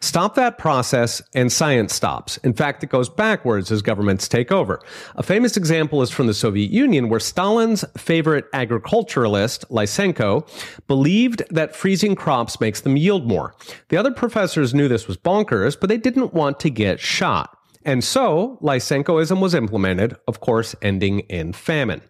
Stop 0.00 0.34
that 0.34 0.58
process 0.58 1.22
and 1.34 1.50
science 1.50 1.94
stops. 1.94 2.36
In 2.38 2.52
fact, 2.52 2.84
it 2.84 2.90
goes 2.90 3.08
backwards 3.08 3.72
as 3.72 3.80
governments 3.80 4.28
take 4.28 4.52
over. 4.52 4.80
A 5.16 5.22
famous 5.22 5.56
example 5.56 6.02
is 6.02 6.10
from 6.10 6.26
the 6.26 6.34
Soviet 6.34 6.70
Union 6.70 7.08
where 7.08 7.20
Stalin's 7.20 7.84
favorite 7.96 8.44
agriculturalist, 8.52 9.68
Lysenko, 9.70 10.46
believed 10.86 11.42
that 11.50 11.74
freezing 11.74 12.14
crops 12.14 12.60
makes 12.60 12.82
them 12.82 12.96
yield 12.96 13.26
more. 13.26 13.54
The 13.88 13.96
other 13.96 14.12
professors 14.12 14.74
knew 14.74 14.88
this 14.88 15.08
was 15.08 15.16
bonkers, 15.16 15.78
but 15.78 15.88
they 15.88 15.98
didn't 15.98 16.34
want 16.34 16.60
to 16.60 16.70
get 16.70 17.00
shot. 17.00 17.56
And 17.86 18.02
so 18.02 18.58
Lysenkoism 18.62 19.40
was 19.40 19.54
implemented, 19.54 20.16
of 20.26 20.40
course, 20.40 20.74
ending 20.80 21.20
in 21.20 21.52
famine. 21.52 22.02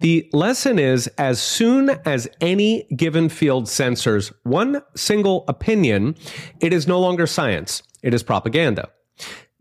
The 0.00 0.28
lesson 0.32 0.78
is 0.78 1.06
as 1.18 1.40
soon 1.40 1.90
as 2.04 2.28
any 2.40 2.84
given 2.94 3.28
field 3.28 3.68
censors 3.68 4.32
one 4.42 4.82
single 4.94 5.44
opinion, 5.48 6.16
it 6.60 6.72
is 6.72 6.86
no 6.86 7.00
longer 7.00 7.26
science, 7.26 7.82
it 8.02 8.12
is 8.12 8.22
propaganda. 8.22 8.90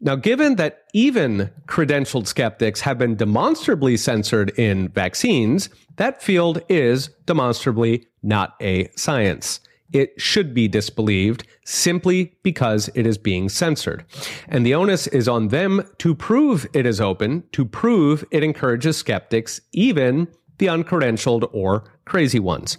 Now, 0.01 0.15
given 0.15 0.57
that 0.57 0.83
even 0.93 1.49
credentialed 1.67 2.27
skeptics 2.27 2.81
have 2.81 2.97
been 2.97 3.15
demonstrably 3.15 3.97
censored 3.97 4.49
in 4.59 4.89
vaccines, 4.89 5.69
that 5.95 6.21
field 6.21 6.61
is 6.67 7.07
demonstrably 7.25 8.05
not 8.21 8.55
a 8.61 8.89
science 8.95 9.61
it 9.93 10.19
should 10.19 10.53
be 10.53 10.67
disbelieved 10.67 11.47
simply 11.63 12.33
because 12.43 12.89
it 12.95 13.05
is 13.07 13.17
being 13.17 13.49
censored. 13.49 14.05
And 14.47 14.65
the 14.65 14.75
onus 14.75 15.07
is 15.07 15.27
on 15.27 15.49
them 15.49 15.83
to 15.99 16.15
prove 16.15 16.67
it 16.73 16.85
is 16.85 17.01
open, 17.01 17.43
to 17.51 17.65
prove 17.65 18.25
it 18.31 18.43
encourages 18.43 18.97
skeptics, 18.97 19.61
even 19.73 20.27
the 20.57 20.67
uncredentialed 20.67 21.49
or 21.51 21.83
crazy 22.05 22.39
ones. 22.39 22.77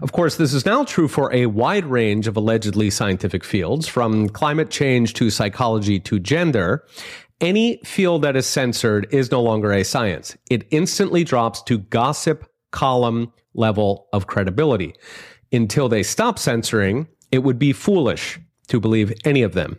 Of 0.00 0.12
course, 0.12 0.36
this 0.36 0.54
is 0.54 0.64
now 0.64 0.84
true 0.84 1.08
for 1.08 1.32
a 1.32 1.46
wide 1.46 1.84
range 1.84 2.26
of 2.26 2.36
allegedly 2.36 2.90
scientific 2.90 3.44
fields, 3.44 3.86
from 3.86 4.28
climate 4.28 4.70
change 4.70 5.14
to 5.14 5.30
psychology 5.30 6.00
to 6.00 6.18
gender. 6.18 6.86
Any 7.40 7.80
field 7.84 8.22
that 8.22 8.36
is 8.36 8.46
censored 8.46 9.06
is 9.10 9.30
no 9.30 9.42
longer 9.42 9.72
a 9.72 9.84
science. 9.84 10.36
It 10.50 10.66
instantly 10.70 11.22
drops 11.22 11.62
to 11.64 11.78
gossip 11.78 12.50
column 12.70 13.32
level 13.54 14.08
of 14.12 14.26
credibility 14.26 14.94
until 15.52 15.88
they 15.88 16.02
stop 16.02 16.38
censoring, 16.38 17.08
it 17.30 17.40
would 17.40 17.58
be 17.58 17.72
foolish 17.72 18.38
to 18.68 18.80
believe 18.80 19.12
any 19.24 19.42
of 19.42 19.54
them. 19.54 19.78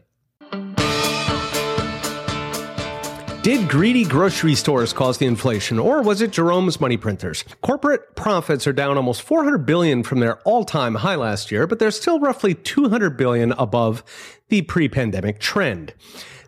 Did 3.42 3.70
greedy 3.70 4.04
grocery 4.04 4.54
stores 4.54 4.92
cause 4.92 5.18
the 5.18 5.26
inflation, 5.26 5.80
or 5.80 6.02
was 6.02 6.22
it 6.22 6.32
Jerome's 6.32 6.82
money 6.82 6.98
printers? 6.98 7.46
Corporate 7.62 8.16
profits 8.18 8.68
are 8.68 8.74
down 8.74 8.98
almost 8.98 9.22
400 9.22 9.60
billion 9.60 10.04
from 10.04 10.20
their 10.20 10.40
all-time 10.42 10.96
high 10.96 11.16
last 11.16 11.50
year, 11.50 11.66
but 11.66 11.80
they're 11.80 11.90
still 11.90 12.20
roughly 12.20 12.54
200 12.54 13.16
billion 13.16 13.54
above 13.54 14.04
the 14.50 14.62
pre-pandemic 14.64 15.40
trend. 15.40 15.94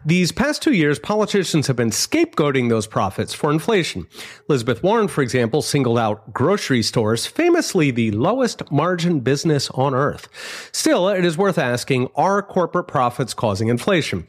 These 0.03 0.31
past 0.31 0.63
two 0.63 0.73
years, 0.73 0.97
politicians 0.97 1.67
have 1.67 1.75
been 1.75 1.91
scapegoating 1.91 2.69
those 2.69 2.87
profits 2.87 3.35
for 3.35 3.51
inflation. 3.51 4.07
Elizabeth 4.49 4.81
Warren, 4.81 5.07
for 5.07 5.21
example, 5.21 5.61
singled 5.61 5.99
out 5.99 6.33
grocery 6.33 6.81
stores, 6.81 7.27
famously 7.27 7.91
the 7.91 8.09
lowest 8.09 8.71
margin 8.71 9.19
business 9.19 9.69
on 9.71 9.93
earth. 9.93 10.27
Still, 10.71 11.07
it 11.07 11.23
is 11.23 11.37
worth 11.37 11.59
asking, 11.59 12.09
are 12.15 12.41
corporate 12.41 12.87
profits 12.87 13.35
causing 13.35 13.67
inflation? 13.67 14.27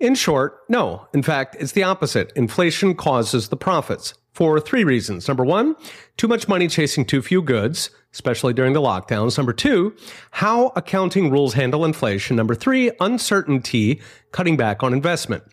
In 0.00 0.16
short, 0.16 0.58
no. 0.68 1.06
In 1.14 1.22
fact, 1.22 1.56
it's 1.60 1.72
the 1.72 1.84
opposite. 1.84 2.32
Inflation 2.34 2.96
causes 2.96 3.48
the 3.48 3.56
profits 3.56 4.14
for 4.32 4.58
three 4.58 4.82
reasons. 4.82 5.28
Number 5.28 5.44
one, 5.44 5.76
too 6.16 6.26
much 6.26 6.48
money 6.48 6.66
chasing 6.66 7.04
too 7.04 7.22
few 7.22 7.42
goods 7.42 7.90
especially 8.12 8.52
during 8.52 8.72
the 8.72 8.80
lockdowns. 8.80 9.36
Number 9.36 9.52
two, 9.52 9.94
how 10.32 10.72
accounting 10.76 11.30
rules 11.30 11.54
handle 11.54 11.84
inflation. 11.84 12.36
Number 12.36 12.54
three, 12.54 12.90
uncertainty, 13.00 14.00
cutting 14.32 14.56
back 14.56 14.82
on 14.82 14.92
investment. 14.92 15.44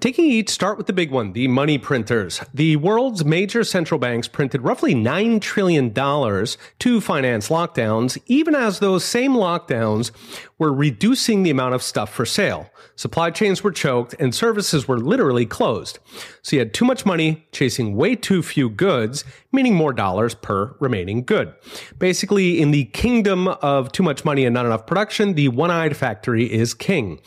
Taking 0.00 0.26
each, 0.26 0.48
start 0.48 0.78
with 0.78 0.86
the 0.86 0.92
big 0.92 1.10
one, 1.10 1.32
the 1.32 1.48
money 1.48 1.76
printers. 1.76 2.40
The 2.54 2.76
world's 2.76 3.24
major 3.24 3.64
central 3.64 3.98
banks 3.98 4.28
printed 4.28 4.62
roughly 4.62 4.94
$9 4.94 5.40
trillion 5.40 5.92
to 5.92 7.00
finance 7.00 7.48
lockdowns, 7.48 8.18
even 8.26 8.54
as 8.54 8.78
those 8.78 9.04
same 9.04 9.32
lockdowns 9.32 10.10
were 10.58 10.72
reducing 10.72 11.42
the 11.42 11.50
amount 11.50 11.74
of 11.74 11.82
stuff 11.82 12.12
for 12.12 12.26
sale. 12.26 12.70
Supply 12.96 13.30
chains 13.30 13.62
were 13.62 13.70
choked 13.70 14.14
and 14.18 14.34
services 14.34 14.88
were 14.88 14.98
literally 14.98 15.46
closed. 15.46 15.98
So 16.42 16.56
you 16.56 16.60
had 16.60 16.74
too 16.74 16.84
much 16.84 17.06
money 17.06 17.46
chasing 17.52 17.94
way 17.94 18.16
too 18.16 18.42
few 18.42 18.68
goods, 18.68 19.24
meaning 19.52 19.74
more 19.74 19.92
dollars 19.92 20.34
per 20.34 20.74
remaining 20.80 21.24
good. 21.24 21.52
Basically, 21.98 22.60
in 22.60 22.72
the 22.72 22.86
kingdom 22.86 23.48
of 23.48 23.92
too 23.92 24.02
much 24.02 24.24
money 24.24 24.44
and 24.44 24.54
not 24.54 24.66
enough 24.66 24.86
production, 24.86 25.34
the 25.34 25.48
one-eyed 25.48 25.96
factory 25.96 26.52
is 26.52 26.74
king. 26.74 27.20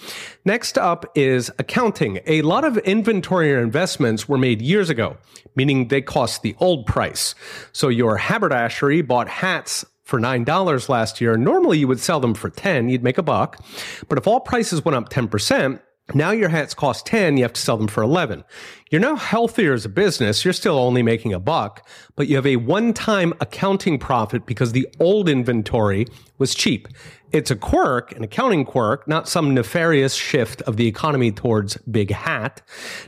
Next 0.44 0.78
up 0.78 1.06
is 1.16 1.52
accounting. 1.60 2.20
A 2.26 2.42
lot 2.42 2.64
of 2.64 2.78
inventory 2.80 3.54
or 3.54 3.62
investments 3.62 4.28
were 4.28 4.38
made 4.38 4.62
years 4.62 4.90
ago, 4.90 5.18
meaning 5.56 5.90
they 5.90 6.02
cost 6.02 6.42
the 6.42 6.56
old 6.60 6.88
price. 6.88 7.36
So 7.72 7.90
your 7.90 8.18
haberdashery 8.18 9.02
bought 9.02 9.30
hats 9.30 9.86
for 10.04 10.20
$9 10.20 10.90
last 10.90 11.22
year. 11.22 11.38
Normally 11.38 11.78
you 11.78 11.88
would 11.88 12.00
sell 12.00 12.20
them 12.20 12.34
for 12.34 12.50
10, 12.50 12.90
you'd 12.90 13.04
make 13.04 13.18
a 13.18 13.24
buck. 13.24 13.64
But 14.10 14.18
if 14.18 14.28
all 14.28 14.40
prices 14.40 14.84
went 14.84 14.96
up 14.96 15.10
10%, 15.10 15.80
now 16.14 16.32
your 16.32 16.50
hats 16.50 16.74
cost 16.74 17.06
10, 17.06 17.38
you 17.38 17.44
have 17.44 17.54
to 17.54 17.62
sell 17.62 17.78
them 17.78 17.88
for 17.88 18.04
11. 18.04 18.44
You're 18.90 19.02
now 19.02 19.16
healthier 19.16 19.74
as 19.74 19.86
a 19.86 19.90
business. 19.90 20.44
You're 20.44 20.54
still 20.54 20.78
only 20.78 21.04
making 21.04 21.34
a 21.34 21.40
buck, 21.40 21.88
but 22.16 22.28
you 22.28 22.36
have 22.36 22.46
a 22.46 22.58
one-time 22.58 23.34
accounting 23.40 23.98
profit 23.98 24.46
because 24.46 24.74
the 24.74 24.88
old 25.00 25.30
inventory 25.30 26.08
was 26.38 26.54
cheap. 26.54 26.88
It's 27.32 27.50
a 27.50 27.56
quirk, 27.56 28.12
an 28.12 28.24
accounting 28.24 28.66
quirk, 28.66 29.08
not 29.08 29.30
some 29.30 29.54
nefarious 29.54 30.14
shift 30.14 30.62
of 30.64 30.76
the 30.76 30.88
economy 30.88 31.32
towards 31.32 31.78
big 31.78 32.12
hat. 32.12 32.62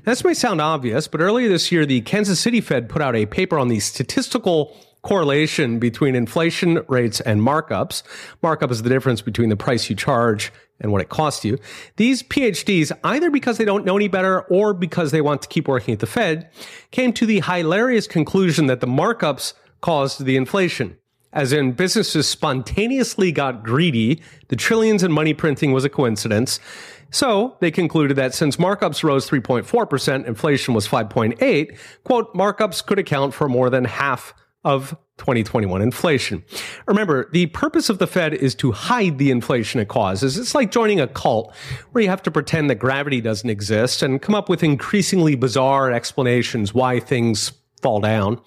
Now, 0.05 0.11
This 0.13 0.23
may 0.23 0.33
sound 0.33 0.61
obvious, 0.61 1.09
but 1.09 1.19
earlier 1.19 1.49
this 1.49 1.71
year, 1.71 1.85
the 1.85 2.01
Kansas 2.01 2.39
City 2.39 2.61
Fed 2.61 2.87
put 2.87 3.01
out 3.01 3.15
a 3.15 3.25
paper 3.25 3.59
on 3.59 3.67
the 3.67 3.81
statistical 3.81 4.77
correlation 5.01 5.79
between 5.79 6.15
inflation 6.15 6.79
rates 6.87 7.19
and 7.19 7.41
markups. 7.41 8.03
Markup 8.41 8.71
is 8.71 8.83
the 8.83 8.89
difference 8.89 9.21
between 9.21 9.49
the 9.49 9.57
price 9.57 9.89
you 9.89 9.95
charge 9.97 10.53
and 10.83 10.91
what 10.91 11.01
it 11.01 11.09
costs 11.09 11.43
you. 11.43 11.57
These 11.95 12.21
PhDs, 12.23 12.91
either 13.03 13.31
because 13.31 13.57
they 13.57 13.65
don't 13.65 13.85
know 13.85 13.95
any 13.95 14.09
better 14.09 14.41
or 14.43 14.73
because 14.73 15.11
they 15.11 15.21
want 15.21 15.41
to 15.41 15.47
keep 15.47 15.67
working 15.67 15.93
at 15.93 15.99
the 15.99 16.05
Fed, 16.05 16.49
came 16.91 17.13
to 17.13 17.25
the 17.25 17.39
hilarious 17.39 18.05
conclusion 18.05 18.67
that 18.67 18.81
the 18.81 18.87
markups 18.87 19.53
caused 19.81 20.25
the 20.25 20.35
inflation. 20.35 20.97
As 21.31 21.51
in, 21.51 21.71
businesses 21.71 22.27
spontaneously 22.27 23.31
got 23.31 23.63
greedy. 23.63 24.21
The 24.49 24.55
trillions 24.55 25.01
in 25.01 25.11
money 25.11 25.33
printing 25.33 25.71
was 25.71 25.83
a 25.83 25.89
coincidence. 25.89 26.59
So 27.09 27.57
they 27.59 27.71
concluded 27.71 28.17
that 28.17 28.35
since 28.35 28.57
markups 28.57 29.03
rose 29.03 29.27
3.4%, 29.27 30.25
inflation 30.25 30.73
was 30.73 30.87
5.8, 30.87 31.77
quote, 32.03 32.33
markups 32.33 32.85
could 32.85 32.99
account 32.99 33.33
for 33.33 33.49
more 33.49 33.69
than 33.69 33.85
half 33.85 34.33
of 34.63 34.95
2021 35.17 35.81
inflation. 35.81 36.43
Remember, 36.87 37.29
the 37.31 37.45
purpose 37.47 37.89
of 37.89 37.99
the 37.99 38.07
Fed 38.07 38.33
is 38.33 38.55
to 38.55 38.71
hide 38.71 39.17
the 39.17 39.31
inflation 39.31 39.79
it 39.79 39.87
causes. 39.87 40.37
It's 40.37 40.55
like 40.55 40.71
joining 40.71 40.99
a 40.99 41.07
cult 41.07 41.55
where 41.91 42.03
you 42.03 42.09
have 42.09 42.23
to 42.23 42.31
pretend 42.31 42.69
that 42.69 42.75
gravity 42.75 43.21
doesn't 43.21 43.49
exist 43.49 44.01
and 44.01 44.21
come 44.21 44.35
up 44.35 44.49
with 44.49 44.63
increasingly 44.63 45.35
bizarre 45.35 45.91
explanations 45.91 46.73
why 46.73 46.99
things 46.99 47.51
fall 47.83 47.99
down. 47.99 48.41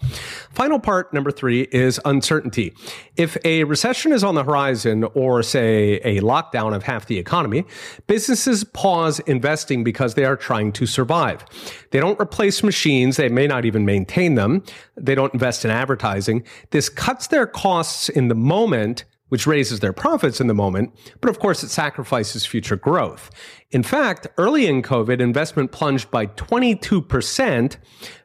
Final 0.51 0.81
part 0.81 1.13
number 1.13 1.31
three 1.31 1.69
is 1.71 2.01
uncertainty. 2.05 2.75
If 3.17 3.37
a 3.45 3.65
recession 3.65 4.13
is 4.13 4.25
on 4.25 4.35
the 4.35 4.43
horizon 4.43 5.05
or 5.15 5.43
say 5.43 5.97
a 5.97 6.21
lockdown 6.21 6.75
of 6.75 6.83
half 6.83 7.07
the 7.07 7.19
economy, 7.19 7.65
businesses 8.07 8.65
pause 8.65 9.21
investing 9.21 9.85
because 9.85 10.15
they 10.15 10.25
are 10.25 10.37
trying 10.37 10.73
to 10.73 10.87
survive. 10.87 11.45
They 11.91 12.01
don't 12.01 12.21
replace 12.21 12.63
machines. 12.63 13.17
They 13.17 13.29
may 13.29 13.47
not 13.47 13.65
even 13.65 13.85
maintain 13.85 14.35
them. 14.35 14.65
They 14.97 15.15
don't 15.15 15.35
invest 15.35 15.65
in 15.65 15.71
advertising. 15.71 16.43
This 16.71 16.89
cuts 16.89 17.29
their 17.29 17.47
costs 17.47 18.09
in 18.09 18.29
the 18.29 18.35
moment 18.35 19.05
which 19.29 19.47
raises 19.47 19.81
their 19.81 19.93
profits 19.93 20.41
in 20.41 20.47
the 20.47 20.55
moment, 20.55 20.93
but 21.21 21.31
of 21.31 21.39
course 21.39 21.63
it 21.63 21.69
sacrifices 21.69 22.47
future 22.47 22.77
growth. 22.77 23.31
In 23.71 23.83
fact, 23.83 24.27
early 24.39 24.67
in 24.67 24.83
COVID, 24.83 25.21
investment 25.21 25.73
plunged 25.73 26.11
by 26.11 26.27
22% 26.27 27.39
and 27.49 27.79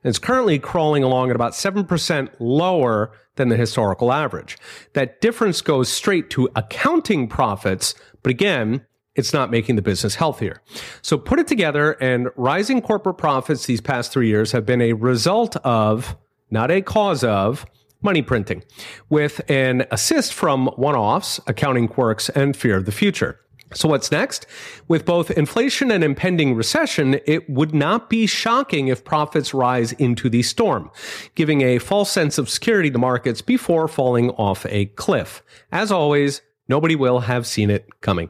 is 0.04 0.20
currently 0.20 0.60
crawling 0.60 1.04
along 1.04 1.30
at 1.30 1.36
about 1.36 1.54
7% 1.54 2.30
lower 2.40 3.12
than 3.36 3.50
the 3.50 3.58
historical 3.58 4.12
average. 4.12 4.58
That 4.94 5.22
difference 5.22 5.62
goes 5.62 5.90
straight 5.90 6.30
to 6.32 6.50
accounting 6.56 7.28
profits, 7.28 7.96
but 8.22 8.30
again, 8.30 8.86
it's 9.16 9.34
not 9.34 9.52
making 9.52 9.76
the 9.76 9.82
business 9.82 10.16
healthier. 10.16 10.62
So 11.02 11.18
put 11.18 11.40
it 11.40 11.48
together 11.48 11.94
and 11.94 12.30
rising 12.36 12.82
corporate 12.82 13.18
profits 13.18 13.66
these 13.66 13.82
past 13.82 14.12
three 14.12 14.28
years 14.28 14.52
have 14.52 14.66
been 14.66 14.82
a 14.82 14.94
result 14.94 15.58
of, 15.58 16.16
not 16.50 16.72
a 16.72 16.82
cause 16.82 17.24
of, 17.24 17.66
money 18.02 18.22
printing, 18.22 18.64
with 19.10 19.42
an 19.50 19.86
assist 19.92 20.34
from 20.34 20.68
one 20.76 20.96
offs, 20.96 21.40
accounting 21.48 21.88
quirks, 21.88 22.30
and 22.30 22.56
fear 22.56 22.78
of 22.78 22.86
the 22.86 22.92
future. 22.92 23.40
So 23.74 23.88
what's 23.88 24.12
next? 24.12 24.46
With 24.88 25.06
both 25.06 25.32
inflation 25.32 25.92
and 25.92 26.04
impending 26.04 26.56
recession, 26.56 27.20
it 27.26 27.50
would 27.50 27.74
not 27.74 28.10
be 28.10 28.28
shocking 28.28 28.90
if 28.90 29.06
profits 29.06 29.54
rise 29.54 29.94
into 29.94 30.30
the 30.30 30.44
storm, 30.44 30.92
giving 31.36 31.62
a 31.62 31.80
false 31.80 32.12
sense 32.12 32.38
of 32.38 32.50
security 32.50 32.92
to 32.92 32.98
markets 32.98 33.42
before 33.42 33.88
falling 33.88 34.32
off 34.32 34.66
a 34.68 34.88
cliff. 34.88 35.42
As 35.72 35.90
always, 35.92 36.42
nobody 36.68 36.96
will 36.96 37.22
have 37.22 37.48
seen 37.48 37.70
it 37.70 37.88
coming. 38.02 38.30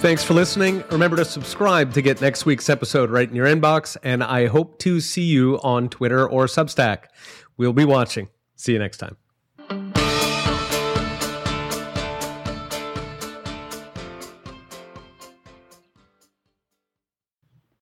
Thanks 0.00 0.24
for 0.24 0.32
listening. 0.32 0.82
Remember 0.90 1.18
to 1.18 1.26
subscribe 1.26 1.92
to 1.92 2.00
get 2.00 2.22
next 2.22 2.46
week's 2.46 2.70
episode 2.70 3.10
right 3.10 3.28
in 3.28 3.36
your 3.36 3.46
inbox, 3.46 3.98
and 4.02 4.24
I 4.24 4.46
hope 4.46 4.78
to 4.78 4.98
see 4.98 5.24
you 5.24 5.60
on 5.62 5.90
Twitter 5.90 6.26
or 6.26 6.46
Substack. 6.46 7.04
We'll 7.58 7.74
be 7.74 7.84
watching. 7.84 8.30
See 8.56 8.72
you 8.72 8.78
next 8.78 8.96
time. 8.96 9.19